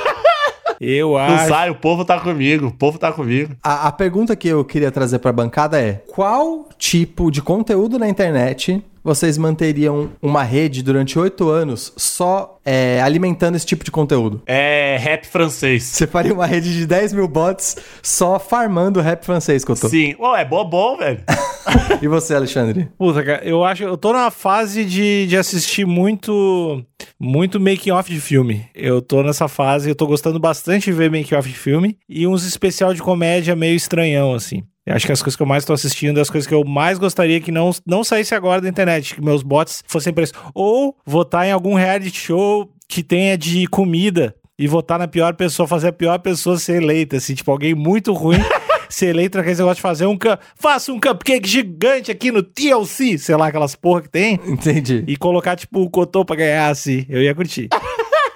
[0.82, 1.50] Eu Não acho.
[1.50, 2.68] sai, o povo tá comigo.
[2.68, 3.54] O povo tá comigo.
[3.62, 8.00] A, a pergunta que eu queria trazer para a bancada é: qual tipo de conteúdo
[8.00, 13.90] na internet vocês manteriam uma rede durante oito anos só é, alimentando esse tipo de
[13.90, 14.44] conteúdo?
[14.46, 15.82] É rap francês.
[15.82, 19.90] Você faria uma rede de 10 mil bots só farmando rap francês, Cotô.
[19.90, 20.16] Sim.
[20.20, 21.22] Ô, é bobão, velho.
[22.02, 22.90] E você, Alexandre?
[22.98, 23.84] Puta, cara, eu acho.
[23.84, 26.84] Eu tô numa fase de, de assistir muito.
[27.20, 28.66] Muito making off de filme.
[28.74, 31.98] Eu tô nessa fase, eu tô gostando bastante de ver making off de filme.
[32.08, 34.64] E uns especial de comédia meio estranhão, assim.
[34.86, 36.98] Eu acho que as coisas que eu mais tô assistindo, as coisas que eu mais
[36.98, 40.34] gostaria que não, não saísse agora da internet, que meus bots fossem preço.
[40.54, 45.68] Ou votar em algum reality show que tenha de comida e votar na pior pessoa,
[45.68, 48.40] fazer a pior pessoa ser eleita, assim, tipo, alguém muito ruim
[48.90, 53.18] ser eleita aquele negócio de fazer um cup, faça um cupcake gigante aqui no TLC,
[53.18, 55.04] sei lá, aquelas porra que tem, Entendi.
[55.08, 57.70] e colocar, tipo, o cotô pra ganhar, assim, eu ia curtir.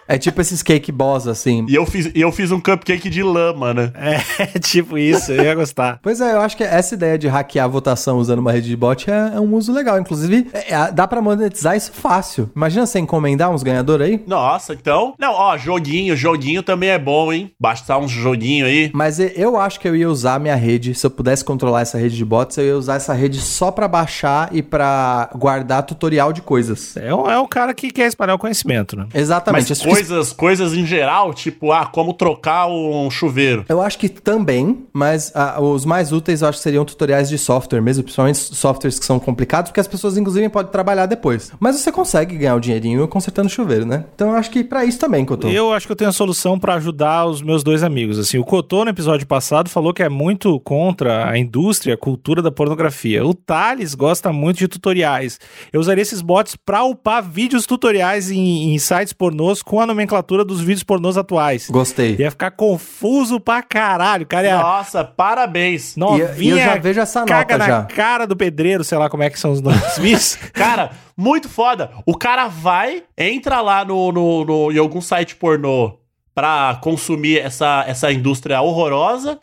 [0.07, 1.65] É tipo esses cake boss, assim.
[1.69, 3.91] E eu fiz, e eu fiz um cupcake de lama, né?
[3.95, 5.99] É, tipo isso, eu ia gostar.
[6.01, 8.75] Pois é, eu acho que essa ideia de hackear a votação usando uma rede de
[8.75, 9.99] bot é, é um uso legal.
[9.99, 12.49] Inclusive, é- é- dá pra monetizar isso fácil.
[12.55, 14.23] Imagina você encomendar uns ganhadores aí.
[14.27, 15.13] Nossa, então.
[15.19, 17.51] Não, ó, joguinho, joguinho também é bom, hein?
[17.59, 18.91] Bastar uns joguinho aí.
[18.93, 21.97] Mas eu acho que eu ia usar a minha rede, se eu pudesse controlar essa
[21.97, 26.33] rede de bots, eu ia usar essa rede só pra baixar e pra guardar tutorial
[26.33, 26.95] de coisas.
[26.97, 29.07] É um, é um cara que quer espalhar o conhecimento, né?
[29.13, 29.69] Exatamente.
[29.69, 33.65] Mas Que- coisas, coisas em geral, tipo, ah, como trocar um chuveiro.
[33.69, 37.37] Eu acho que também, mas ah, os mais úteis eu acho que seriam tutoriais de
[37.37, 41.51] software mesmo, principalmente softwares que são complicados, porque as pessoas, inclusive, podem trabalhar depois.
[41.59, 44.05] Mas você consegue ganhar o dinheirinho consertando chuveiro, né?
[44.15, 45.47] Então eu acho que pra isso também, Cotô.
[45.49, 48.17] Eu acho que eu tenho a solução pra ajudar os meus dois amigos.
[48.19, 52.41] Assim, o Cotô, no episódio passado, falou que é muito contra a indústria, a cultura
[52.41, 53.25] da pornografia.
[53.25, 55.39] O Thales gosta muito de tutoriais.
[55.71, 60.43] Eu usaria esses bots pra upar vídeos tutoriais em, em sites pornôs com a nomenclatura
[60.45, 61.69] dos vídeos pornôs atuais.
[61.69, 62.15] Gostei.
[62.19, 64.25] Ia ficar confuso pra caralho.
[64.25, 65.95] Cara ia Nossa, parabéns.
[65.95, 67.83] novinha, E- eu já vejo essa caga nota na já.
[67.85, 70.35] cara do pedreiro, sei lá como é que são os nomes vídeos.
[70.53, 71.91] Cara, muito foda.
[72.05, 75.97] O cara vai, entra lá no, no, no- em algum site pornô
[76.35, 79.39] pra consumir essa, essa indústria horrorosa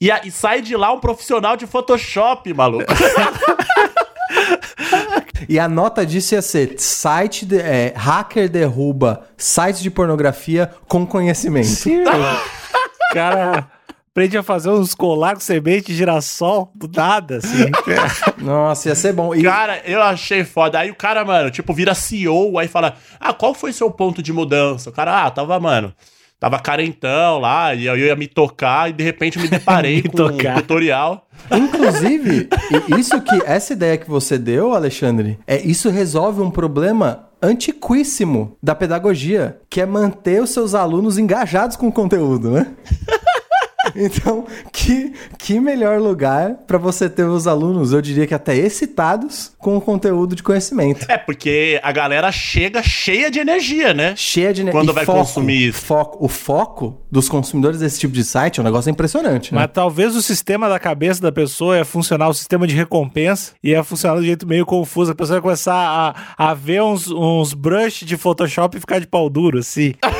[0.00, 2.84] e, a- e sai de lá um profissional de Photoshop, maluco.
[5.48, 11.06] E a nota disso ia ser site de, é, hacker derruba sites de pornografia com
[11.06, 11.66] conhecimento.
[11.66, 12.04] Sim,
[13.12, 13.68] cara
[14.18, 17.70] aprende a fazer uns colar com semente de girassol do nada, assim.
[18.38, 19.32] Nossa, ia ser bom.
[19.32, 20.80] E, Cara, eu achei foda.
[20.80, 24.32] Aí o cara, mano, tipo, vira CEO, aí fala: Ah, qual foi seu ponto de
[24.32, 24.90] mudança?
[24.90, 25.94] O cara, ah, tava, mano.
[26.40, 30.16] Tava carentão lá, e eu ia me tocar, e de repente me deparei Me com
[30.16, 30.56] tocar.
[30.58, 31.26] um tutorial.
[31.50, 32.48] inclusive,
[32.88, 38.56] e- isso que essa ideia que você deu, Alexandre, é isso resolve um problema antiquíssimo
[38.62, 42.66] da pedagogia, que é manter os seus alunos engajados com o conteúdo, né?
[43.98, 49.52] Então, que, que melhor lugar para você ter os alunos, eu diria que até excitados
[49.58, 51.06] com o conteúdo de conhecimento.
[51.08, 54.14] É, porque a galera chega cheia de energia, né?
[54.16, 55.80] Cheia de Quando e vai consumir isso.
[55.80, 59.60] Foco, o foco dos consumidores desse tipo de site é um negócio impressionante, né?
[59.60, 63.82] Mas talvez o sistema da cabeça da pessoa ia funcionar, o sistema de recompensa, ia
[63.82, 65.12] funcionar de um jeito meio confuso.
[65.12, 69.06] A pessoa ia começar a, a ver uns, uns brush de Photoshop e ficar de
[69.06, 69.94] pau duro, assim.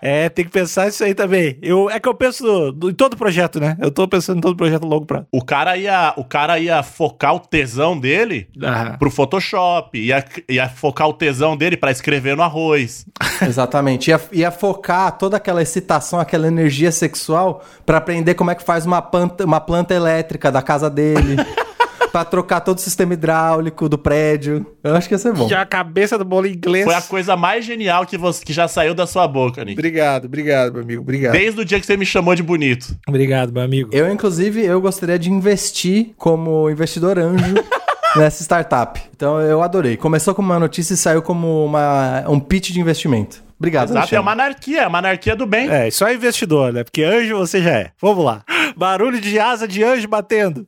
[0.00, 1.58] É, tem que pensar isso aí também.
[1.62, 3.76] Eu, é que eu penso no- no- em todo projeto, né?
[3.80, 5.26] Eu tô pensando em todo projeto longo prazo.
[5.32, 10.68] O cara ia, o cara ia focar o tesão dele Ah, pro Photoshop, ia, ia
[10.68, 13.06] focar o tesão dele pra escrever no arroz.
[13.42, 14.10] Exatamente.
[14.10, 18.86] Ia, ia focar toda aquela excitação, aquela energia sexual pra aprender como é que faz
[18.86, 21.36] uma planta, uma planta elétrica da casa dele.
[22.16, 24.64] pra trocar todo o sistema hidráulico do prédio.
[24.82, 25.46] Eu acho que ia ser bom.
[25.46, 26.86] já a cabeça do bolo inglês.
[26.86, 29.78] Foi a coisa mais genial que, você, que já saiu da sua boca, Nick.
[29.78, 31.02] Obrigado, obrigado, meu amigo.
[31.02, 31.32] Obrigado.
[31.32, 32.96] Desde o dia que você me chamou de bonito.
[33.06, 33.90] Obrigado, meu amigo.
[33.92, 37.54] Eu, inclusive, eu gostaria de investir como investidor anjo
[38.16, 38.98] nessa startup.
[39.14, 39.98] Então, eu adorei.
[39.98, 43.44] Começou como uma notícia e saiu como uma, um pitch de investimento.
[43.58, 44.22] Obrigado, Exato, é Alexandre.
[44.22, 45.68] uma anarquia, é uma anarquia do bem.
[45.70, 46.84] É, só investidor, né?
[46.84, 47.90] Porque anjo você já é.
[48.00, 48.42] Vamos lá.
[48.76, 50.66] Barulho de asa de anjo batendo.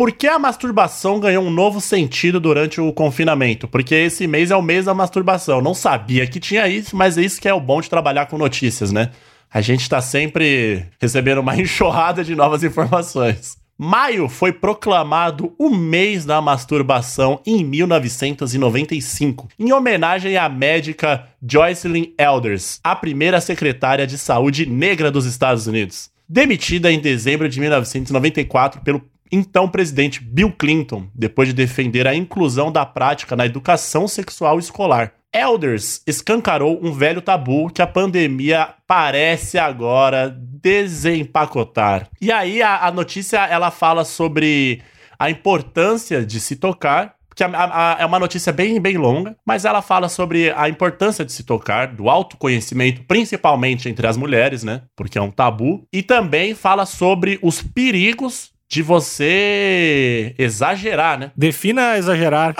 [0.00, 3.68] Por que a masturbação ganhou um novo sentido durante o confinamento?
[3.68, 5.60] Porque esse mês é o mês da masturbação.
[5.60, 8.38] Não sabia que tinha isso, mas é isso que é o bom de trabalhar com
[8.38, 9.10] notícias, né?
[9.52, 13.58] A gente tá sempre recebendo uma enxurrada de novas informações.
[13.76, 22.80] Maio foi proclamado o mês da masturbação em 1995, em homenagem à médica Joycelyn Elders,
[22.82, 26.08] a primeira secretária de saúde negra dos Estados Unidos.
[26.26, 32.70] Demitida em dezembro de 1994 pelo então presidente Bill Clinton, depois de defender a inclusão
[32.70, 35.12] da prática na educação sexual escolar.
[35.32, 42.08] Elders escancarou um velho tabu que a pandemia parece agora desempacotar.
[42.20, 44.82] E aí a, a notícia ela fala sobre
[45.18, 50.10] a importância de se tocar que é uma notícia bem, bem longa, mas ela fala
[50.10, 54.82] sobre a importância de se tocar, do autoconhecimento, principalmente entre as mulheres, né?
[54.94, 55.86] Porque é um tabu.
[55.90, 61.32] E também fala sobre os perigos de você exagerar, né?
[61.36, 62.54] Defina exagerar.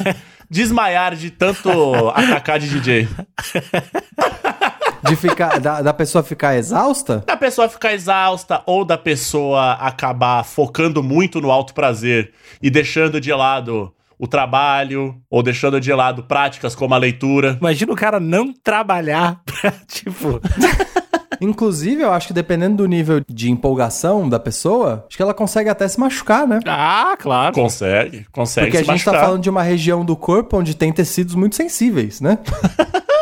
[0.50, 1.70] Desmaiar de tanto
[2.14, 3.08] atacar de DJ.
[5.08, 7.24] De ficar, da, da pessoa ficar exausta?
[7.26, 13.18] Da pessoa ficar exausta ou da pessoa acabar focando muito no alto prazer e deixando
[13.18, 17.56] de lado o trabalho ou deixando de lado práticas como a leitura.
[17.58, 20.40] Imagina o cara não trabalhar pra, tipo.
[21.40, 25.68] Inclusive, eu acho que dependendo do nível de empolgação da pessoa, acho que ela consegue
[25.68, 26.60] até se machucar, né?
[26.66, 27.54] Ah, claro.
[27.54, 29.26] Consegue, consegue Porque a se gente tá machucar.
[29.28, 32.38] falando de uma região do corpo onde tem tecidos muito sensíveis, né?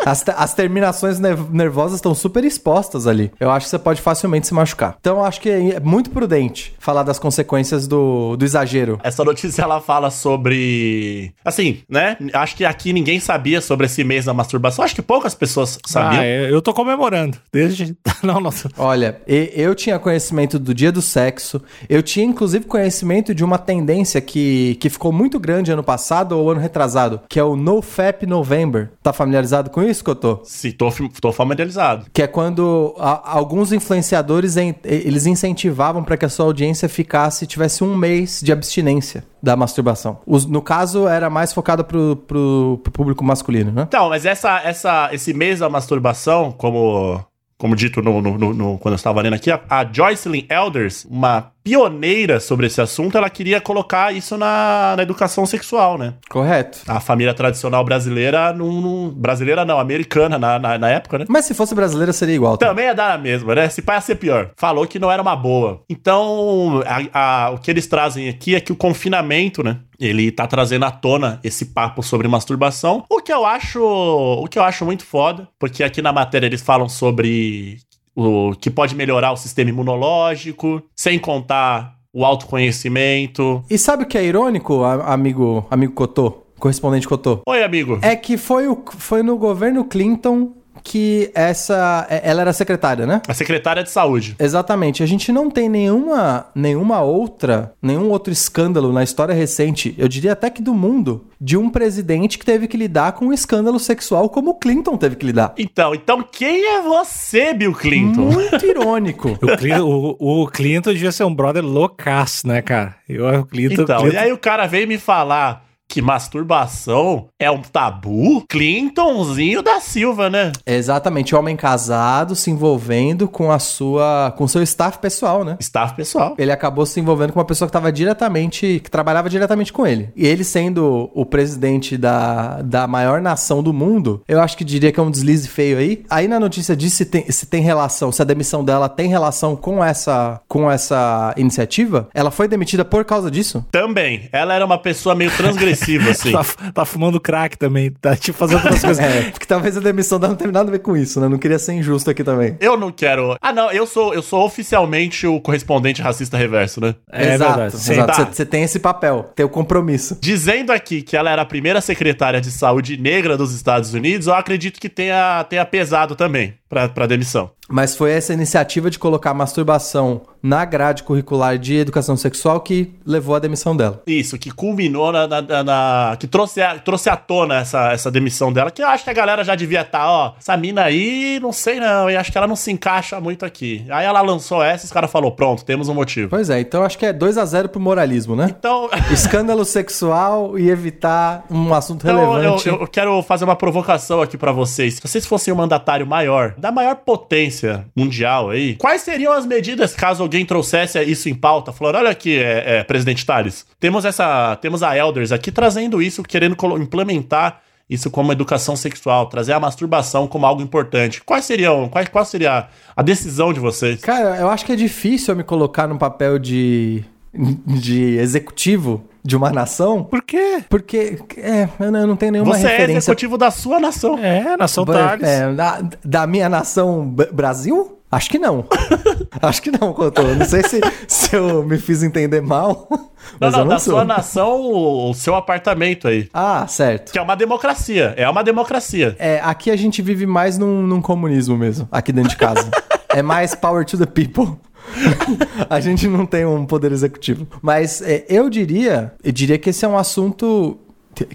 [0.04, 3.30] As, te- as terminações ner- nervosas estão super expostas ali.
[3.38, 4.96] Eu acho que você pode facilmente se machucar.
[5.00, 8.98] Então eu acho que é muito prudente falar das consequências do, do exagero.
[9.02, 11.32] Essa notícia ela fala sobre.
[11.44, 12.16] Assim, né?
[12.32, 14.84] Acho que aqui ninguém sabia sobre esse mês da masturbação.
[14.84, 16.20] Acho que poucas pessoas sabiam.
[16.22, 17.38] Ah, eu tô comemorando.
[17.52, 17.96] Desde.
[18.22, 18.52] Não, não.
[18.78, 24.20] Olha, eu tinha conhecimento do dia do sexo, eu tinha inclusive conhecimento de uma tendência
[24.20, 28.92] que, que ficou muito grande ano passado ou ano retrasado, que é o NoFap November.
[29.02, 30.40] Tá familiarizado com isso, Cotô?
[30.44, 30.88] Se tô,
[31.20, 32.06] tô familiarizado.
[32.12, 37.46] Que é quando a- alguns influenciadores en- eles incentivavam para que a sua audiência ficasse,
[37.46, 40.20] tivesse um mês de abstinência da masturbação.
[40.24, 43.82] Os- no caso, era mais focado pro, pro, pro público masculino, né?
[43.88, 47.20] Então, mas essa, essa, esse mês da masturbação, como,
[47.58, 51.04] como dito no, no- no- no- quando eu estava lendo aqui, a, a Joycelyn Elders,
[51.10, 56.14] uma pioneira sobre esse assunto, ela queria colocar isso na, na educação sexual, né?
[56.28, 56.80] Correto.
[56.88, 61.24] A família tradicional brasileira, não, não- brasileira não, americana na, na, na época, né?
[61.28, 62.56] Mas se fosse brasileira, seria igual.
[62.56, 62.66] tá?
[62.66, 63.68] Também ia dar a mesma, né?
[63.68, 64.50] Se pá ia ser pior.
[64.56, 65.82] Falou que não era uma boa.
[65.88, 69.78] Então, a- a- o que eles trazem aqui é que o confinamento, né?
[70.00, 73.04] Ele tá trazendo à tona esse papo sobre masturbação.
[73.08, 73.80] O que eu acho.
[73.80, 75.46] O que eu acho muito foda.
[75.60, 77.76] Porque aqui na matéria eles falam sobre
[78.14, 83.64] o que pode melhorar o sistema imunológico, sem contar o autoconhecimento.
[83.70, 86.42] E sabe o que é irônico, amigo, amigo Cotô?
[86.58, 87.40] Correspondente Cotô?
[87.46, 87.98] Oi, amigo.
[88.02, 92.06] É que foi, o, foi no governo Clinton que essa.
[92.10, 93.20] é- Ela era secretária, né?
[93.28, 94.36] A secretária de saúde.
[94.38, 95.02] Exatamente.
[95.02, 100.32] A gente não tem nenhuma, nenhuma outra, nenhum outro escândalo na história recente, eu diria
[100.32, 104.28] até que do mundo, de um presidente que teve que lidar com um escândalo sexual
[104.28, 105.54] como o Clinton teve que lidar.
[105.58, 108.22] Então, então quem é você, Bill Clinton?
[108.22, 109.30] Muito irônico.
[109.42, 112.94] O Clinton, o, o Clinton devia ser um brother loucaço, né, cara?
[113.08, 117.50] Eu, o Clinton, Então, Clinton- e aí o cara veio me falar que masturbação é
[117.50, 118.42] um tabu?
[118.48, 120.50] Clintonzinho da Silva, né?
[120.64, 125.58] Exatamente, homem casado se envolvendo com a sua, com seu staff pessoal, né?
[125.60, 126.34] Staff pessoal.
[126.38, 130.10] Ele acabou se envolvendo com uma pessoa que estava diretamente, que trabalhava diretamente com ele.
[130.16, 134.90] E ele sendo o presidente da, da maior nação do mundo, eu acho que diria
[134.90, 136.04] que é um deslize feio aí.
[136.08, 139.54] Aí na notícia diz se tem, se tem relação, se a demissão dela tem relação
[139.54, 142.08] com essa, com essa iniciativa.
[142.14, 143.62] Ela foi demitida por causa disso?
[143.70, 144.30] Também.
[144.32, 146.32] Ela era uma pessoa meio transgressiva, assim.
[146.32, 149.02] tá, tá fumando crack também, tá tipo fazendo outras coisas.
[149.02, 151.28] É, porque talvez a demissão dela não tenha nada a ver com isso, né?
[151.28, 152.56] Não queria ser injusto aqui também.
[152.60, 153.36] Eu não quero.
[153.40, 156.94] Ah, não, eu sou, eu sou oficialmente o correspondente racista reverso, né?
[157.10, 157.78] É exato, verdade.
[157.78, 157.92] Sim.
[157.92, 158.06] exato.
[158.12, 158.26] Tá.
[158.32, 160.18] Você você tem esse papel, tem o compromisso.
[160.20, 164.34] Dizendo aqui que ela era a primeira secretária de saúde negra dos Estados Unidos, eu
[164.34, 167.50] acredito que tenha, tenha pesado também pra, pra demissão.
[167.68, 173.34] Mas foi essa iniciativa de colocar masturbação na grade curricular de educação sexual que levou
[173.34, 174.02] à demissão dela.
[174.06, 175.28] Isso, que culminou na.
[175.28, 178.70] na- na- na- que trouxe, a, trouxe à tona essa, essa demissão dela.
[178.70, 180.32] Que eu acho que a galera já devia estar, ó.
[180.38, 183.84] Essa mina aí, não sei não, e acho que ela não se encaixa muito aqui.
[183.90, 186.28] Aí ela lançou essa e os caras falaram: pronto, temos um motivo.
[186.30, 188.46] Pois é, então acho que é 2 a 0 pro moralismo, né?
[188.58, 188.88] Então.
[189.12, 192.68] Escândalo sexual e evitar um assunto Então, eu, relevante.
[192.68, 194.94] eu quero fazer uma provocação aqui pra vocês.
[194.94, 199.96] Se vocês fossem o mandatário maior, da maior potência mundial aí, quais seriam as medidas
[199.96, 201.72] caso alguém trouxesse isso em pauta?
[201.72, 206.22] Falando, olha aqui, é, é, presidente Tales, temos essa, temos a Elders aqui trazendo isso,
[206.22, 211.20] querendo implementar isso como educação sexual, trazer a masturbação como algo importante.
[211.24, 214.00] Quais seriam, qual, qual seria a, decisão de vocês?
[214.00, 217.02] Cara, eu acho que é difícil eu me colocar no papel de,
[217.34, 220.64] de executivo de uma nação, Por quê?
[220.68, 222.98] porque é, eu não não tenho nenhuma Você é referência.
[223.10, 224.18] executivo da sua nação.
[224.18, 225.28] É, nação Ba- Tales.
[225.28, 227.98] é, da, da minha nação Brasil?
[228.10, 228.66] Acho que não.
[229.40, 230.22] Acho que não, Couto.
[230.22, 232.98] Não sei se, se eu me fiz entender mal, Não,
[233.40, 233.94] mas não, eu não da sou.
[233.94, 236.28] sua nação, o, o seu apartamento aí.
[236.34, 237.10] Ah, certo.
[237.12, 238.12] Que é uma democracia.
[238.18, 239.16] É uma democracia.
[239.18, 242.68] É, aqui a gente vive mais num, num comunismo mesmo, aqui dentro de casa.
[243.08, 244.58] é mais power to the people.
[245.68, 247.46] a gente não tem um poder executivo.
[247.60, 250.78] Mas é, eu diria, eu diria que esse é um assunto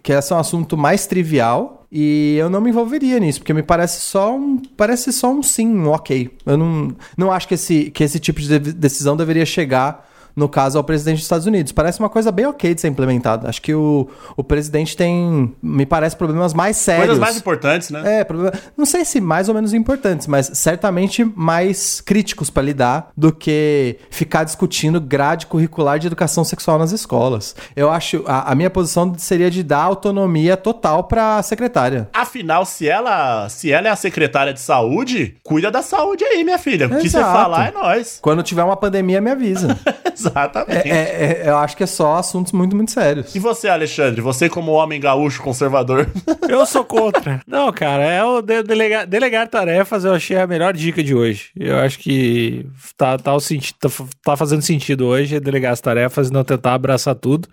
[0.01, 3.61] que esse é um assunto mais trivial e eu não me envolveria nisso, porque me
[3.63, 6.31] parece só um, parece só um sim, um ok.
[6.45, 10.47] Eu não, não acho que esse, que esse tipo de de- decisão deveria chegar no
[10.47, 11.71] caso ao presidente dos Estados Unidos.
[11.71, 13.49] Parece uma coisa bem ok de ser implementada.
[13.49, 17.07] Acho que o, o presidente tem, me parece, problemas mais sérios.
[17.07, 18.19] Coisas mais importantes, né?
[18.19, 23.09] É, problema- não sei se mais ou menos importantes, mas certamente mais críticos para lidar
[23.17, 27.55] do que ficar discutindo grade curricular de educação sexual nas escolas.
[27.75, 32.07] Eu acho a, a minha posição seria de dar autonomia total para a secretária.
[32.13, 36.59] Afinal, se ela, se ela é a secretária de saúde, cuida da saúde aí, minha
[36.59, 36.85] filha.
[36.85, 37.31] O que você Exato.
[37.33, 38.19] falar é nós.
[38.21, 39.75] Quando tiver uma pandemia, me avisa.
[40.29, 40.89] Exatamente.
[40.89, 43.33] É, é, eu acho que é só assuntos muito, muito sérios.
[43.35, 44.21] E você, Alexandre?
[44.21, 46.07] Você, como homem gaúcho conservador,
[46.47, 47.41] Eu sou contra.
[47.47, 51.49] Não, cara, é o de- delega- delegar tarefas, eu achei a melhor dica de hoje.
[51.55, 52.65] Eu acho que
[52.97, 53.89] tá, tá, o senti tá,
[54.23, 57.47] tá fazendo sentido hoje é delegar as tarefas e não tentar abraçar tudo.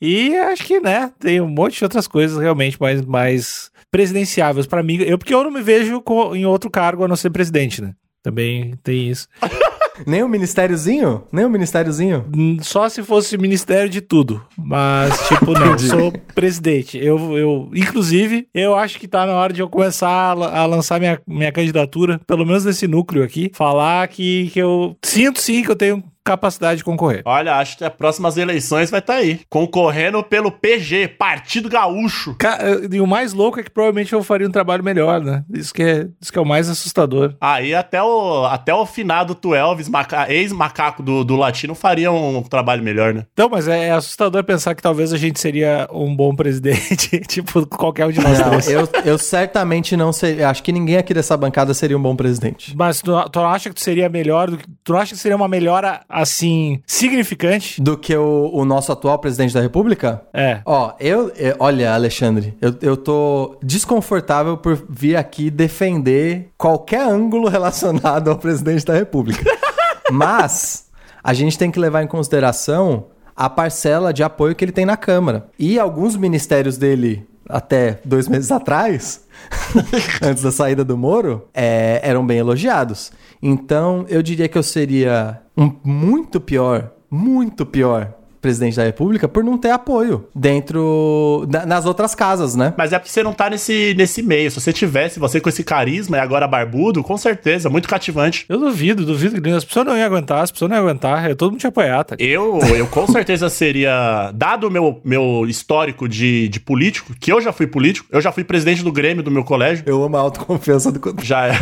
[0.00, 4.82] E acho que, né, tem um monte de outras coisas realmente mais, mais presidenciáveis pra
[4.82, 4.96] mim.
[5.02, 7.92] Eu, porque eu não me vejo co- em outro cargo a não ser presidente, né?
[8.22, 9.28] Também tem isso.
[10.06, 11.24] Nem o ministériozinho?
[11.30, 12.24] Nem o ministériozinho?
[12.34, 14.42] Hum, Só se fosse Ministério de tudo.
[14.56, 16.98] Mas, tipo, não, sou presidente.
[16.98, 20.98] Eu, eu, inclusive, eu acho que tá na hora de eu começar a, a lançar
[20.98, 23.50] minha, minha candidatura, pelo menos nesse núcleo aqui.
[23.54, 27.22] Falar que, que eu sinto sim que eu tenho capacidade de concorrer.
[27.24, 29.40] olha, acho que as próximas eleições vai estar aí.
[29.48, 32.34] Concorrendo pelo PG, Partido Gaúcho.
[32.38, 32.58] Ca-
[32.90, 35.44] E o mais louco é que provavelmente eu faria um trabalho melhor, né?
[35.52, 37.34] Isso que é, isso que é o mais assustador.
[37.40, 42.42] Aí até o, até o finado tu Elvis, maca- ex-macaco do, do latino, faria um
[42.42, 43.24] trabalho melhor, né?
[43.32, 48.06] Então, mas é assustador pensar que talvez a gente seria um bom presidente, tipo, qualquer
[48.06, 50.48] um de nós eu, eu certamente não seria.
[50.48, 52.76] Acho que ninguém aqui dessa bancada seria um bom presidente.
[52.76, 54.64] Mas tu, tu acha que tu seria melhor do que.
[54.84, 57.80] Tu não acha que seria uma melhora, assim, significante?
[57.80, 60.22] Do que o, o nosso atual presidente da República?
[60.32, 60.60] É.
[60.64, 67.48] Ó, eu, eu- Olha, Alexandre, eu, eu tô desconfortável por vir aqui defender qualquer ângulo
[67.48, 69.42] relacionado ao presidente da República.
[70.10, 70.86] Mas
[71.24, 74.96] a gente tem que levar em consideração a parcela de apoio que ele tem na
[74.96, 75.46] Câmara.
[75.58, 79.26] E alguns ministérios dele, até dois meses atrás,
[80.22, 83.12] antes da saída do Moro, é, eram bem elogiados.
[83.42, 89.42] Então, eu diria que eu seria um muito pior, muito pior presidente da República por
[89.42, 92.74] não ter apoio dentro da- nas outras casas, né?
[92.76, 94.50] Mas é porque você não tá nesse, nesse meio.
[94.50, 98.44] Se você tivesse, você com esse carisma e agora barbudo, com certeza, muito cativante.
[98.48, 101.36] Eu duvido, duvido que as pessoas não iam aguentar, as pessoas não iam aguentar, eu
[101.36, 102.16] todo mundo te apoiar, tá?
[102.18, 107.40] Eu, eu com certeza seria, dado o meu, meu histórico de, de político, que eu
[107.40, 110.20] já fui político, eu já fui presidente do Grêmio do meu colégio, Eu amo a
[110.20, 111.52] autoconfiança do já é.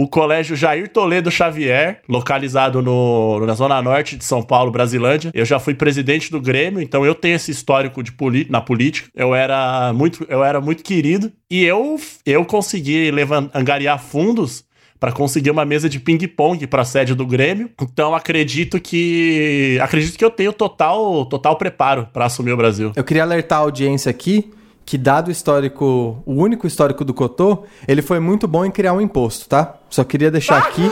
[0.00, 5.30] O colégio Jair Toledo Xavier, localizado no, na zona norte de São Paulo, Brasilândia.
[5.34, 8.10] Eu já fui presidente do Grêmio, então eu tenho esse histórico de
[8.48, 9.10] na política.
[9.14, 13.12] Eu era muito, eu era muito querido e eu, eu consegui
[13.52, 14.64] angariar fundos
[14.98, 17.70] para conseguir uma mesa de ping-pong para a sede do Grêmio.
[17.78, 22.90] Então acredito que acredito que eu tenho total total preparo para assumir o Brasil.
[22.96, 24.50] Eu queria alertar a audiência aqui
[24.90, 28.92] que, dado o histórico, o único histórico do Cotô, ele foi muito bom em criar
[28.92, 29.76] um imposto, tá?
[29.88, 30.90] Só queria deixar aqui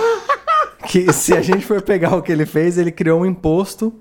[0.86, 3.92] que se a gente for pegar o que ele fez, ele criou um imposto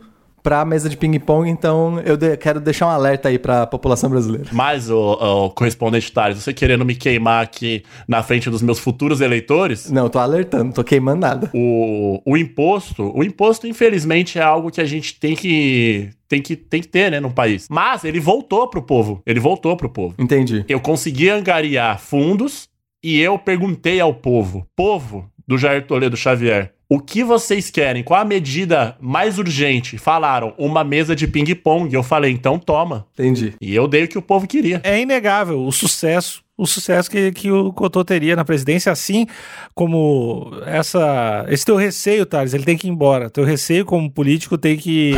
[0.47, 4.47] pra mesa de ping-pong, então eu de- quero deixar um alerta aí pra população brasileira.
[4.53, 9.19] Mas, o, o correspondente Thales, você querendo me queimar aqui na frente dos meus futuros
[9.19, 11.51] eleitores, Não, eu tô alertando, não tô queimando nada.
[11.53, 16.55] o, o imposto, o imposto, infelizmente, é algo que a gente tem que, tem que,
[16.55, 17.67] tem que ter, né, no país.
[17.69, 19.21] Mas ele voltou pro povo.
[19.25, 20.15] Ele voltou pro povo.
[20.17, 20.63] Entendi.
[20.69, 22.69] Eu consegui angariar fundos
[23.03, 28.03] e eu perguntei ao povo, povo do Jair Toledo Xavier, o que vocês querem?
[28.03, 29.97] Qual a medida mais urgente?
[29.97, 31.93] Falaram, uma mesa de ping-pong.
[31.93, 33.05] Eu falei, então toma.
[33.13, 33.53] Entendi.
[33.59, 34.79] E eu dei o que o povo queria.
[34.83, 39.27] É inegável o sucesso, o sucesso que, que o Cotô teria na presidência, assim
[39.75, 43.29] como essa, esse teu receio, Thales, ele tem que ir embora.
[43.29, 45.11] Teu receio como político tem que.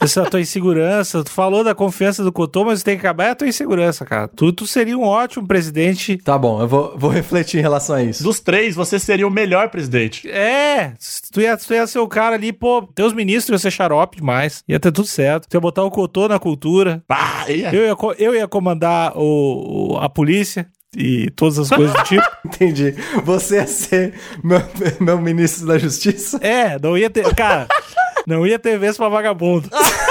[0.00, 3.34] Essa tua insegurança, tu falou da confiança do Cotô, mas tem que acabar é a
[3.34, 4.28] tua insegurança, cara.
[4.28, 6.16] Tu, tu seria um ótimo presidente.
[6.18, 8.22] Tá bom, eu vou, vou refletir em relação a isso.
[8.22, 10.28] Dos três, você seria o melhor presidente.
[10.30, 10.92] É,
[11.32, 14.62] tu ia, tu ia ser o cara ali, pô, teus ministros iam ser xarope demais.
[14.68, 15.48] Ia ter tudo certo.
[15.48, 17.02] Tu ia botar o Cotô na cultura.
[17.08, 17.74] Ah, ia.
[17.74, 22.26] Eu ia, eu ia comandar o, o- a polícia e todas as coisas do tipo.
[22.46, 22.94] Entendi.
[23.24, 24.62] Você ia ser meu,
[25.00, 26.38] meu ministro da Justiça?
[26.40, 27.34] É, não ia ter.
[27.34, 27.66] Cara,
[28.28, 29.70] não ia ter vez pra vagabundo.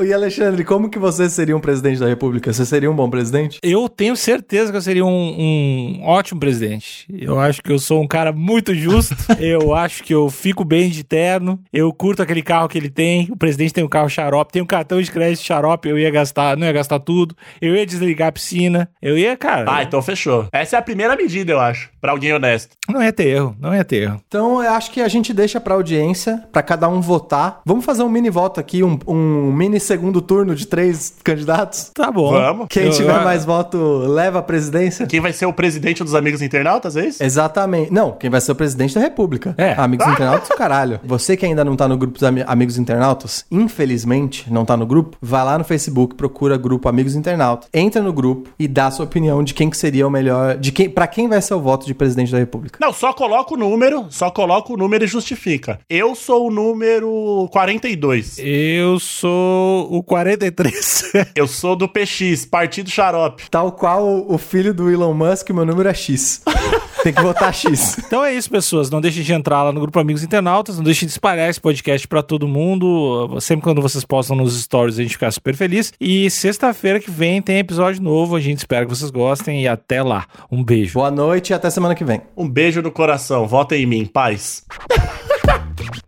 [0.00, 2.52] E Alexandre, como que você seria um presidente da República?
[2.52, 3.58] Você seria um bom presidente?
[3.62, 7.06] Eu tenho certeza que eu seria um, um ótimo presidente.
[7.10, 9.16] Eu acho que eu sou um cara muito justo.
[9.40, 11.58] eu acho que eu fico bem de terno.
[11.72, 13.28] Eu curto aquele carro que ele tem.
[13.30, 15.88] O presidente tem um carro xarope, tem um cartão de crédito xarope.
[15.88, 17.34] Eu ia gastar, não ia gastar tudo.
[17.60, 18.90] Eu ia desligar a piscina.
[19.00, 19.64] Eu ia, cara.
[19.68, 20.46] Ah, então fechou.
[20.52, 22.76] Essa é a primeira medida, eu acho, pra alguém honesto.
[22.88, 24.20] Não ia ter erro, não ia ter erro.
[24.28, 27.60] Então, eu acho que a gente deixa pra audiência, pra cada um votar.
[27.64, 31.90] Vamos fazer um mini voto aqui, um, um mini segundo turno de três candidatos?
[31.94, 32.30] Tá bom.
[32.32, 32.66] Vamos.
[32.68, 35.06] Quem Eu- tiver eu- mais voto leva a presidência?
[35.06, 37.22] Quem vai ser o presidente dos amigos internautas, é isso?
[37.22, 37.92] Exatamente.
[37.92, 39.54] Não, quem vai ser o presidente da República.
[39.56, 39.72] É.
[39.74, 41.00] Amigos internautas, caralho.
[41.04, 44.86] Você que ainda não tá no grupo dos ami- Amigos Internautas, infelizmente não tá no
[44.86, 48.90] grupo, vai lá no Facebook, procura grupo Amigos Internautas, entra no grupo e dá a
[48.90, 51.60] sua opinião de quem que seria o melhor, de quem, para quem vai ser o
[51.60, 52.78] voto de presidente da República.
[52.80, 55.78] Não, só coloca o número, só coloca o número e justifica.
[55.88, 58.38] Eu sou o número 42.
[58.38, 61.12] Eu sou o 43.
[61.34, 63.50] Eu sou do PX, Partido Xarope.
[63.50, 66.42] Tal qual o filho do Elon Musk, meu número é X.
[67.02, 67.98] Tem que votar X.
[67.98, 68.90] Então é isso, pessoas.
[68.90, 70.76] Não deixem de entrar lá no grupo Amigos Internautas.
[70.76, 73.38] Não deixem de espalhar esse podcast pra todo mundo.
[73.40, 75.92] Sempre quando vocês postam nos stories, a gente fica super feliz.
[76.00, 78.34] E sexta-feira que vem tem episódio novo.
[78.34, 79.62] A gente espera que vocês gostem.
[79.62, 80.26] E até lá.
[80.50, 80.94] Um beijo.
[80.94, 82.22] Boa noite e até semana que vem.
[82.36, 84.64] Um beijo no coração, votem em mim, paz.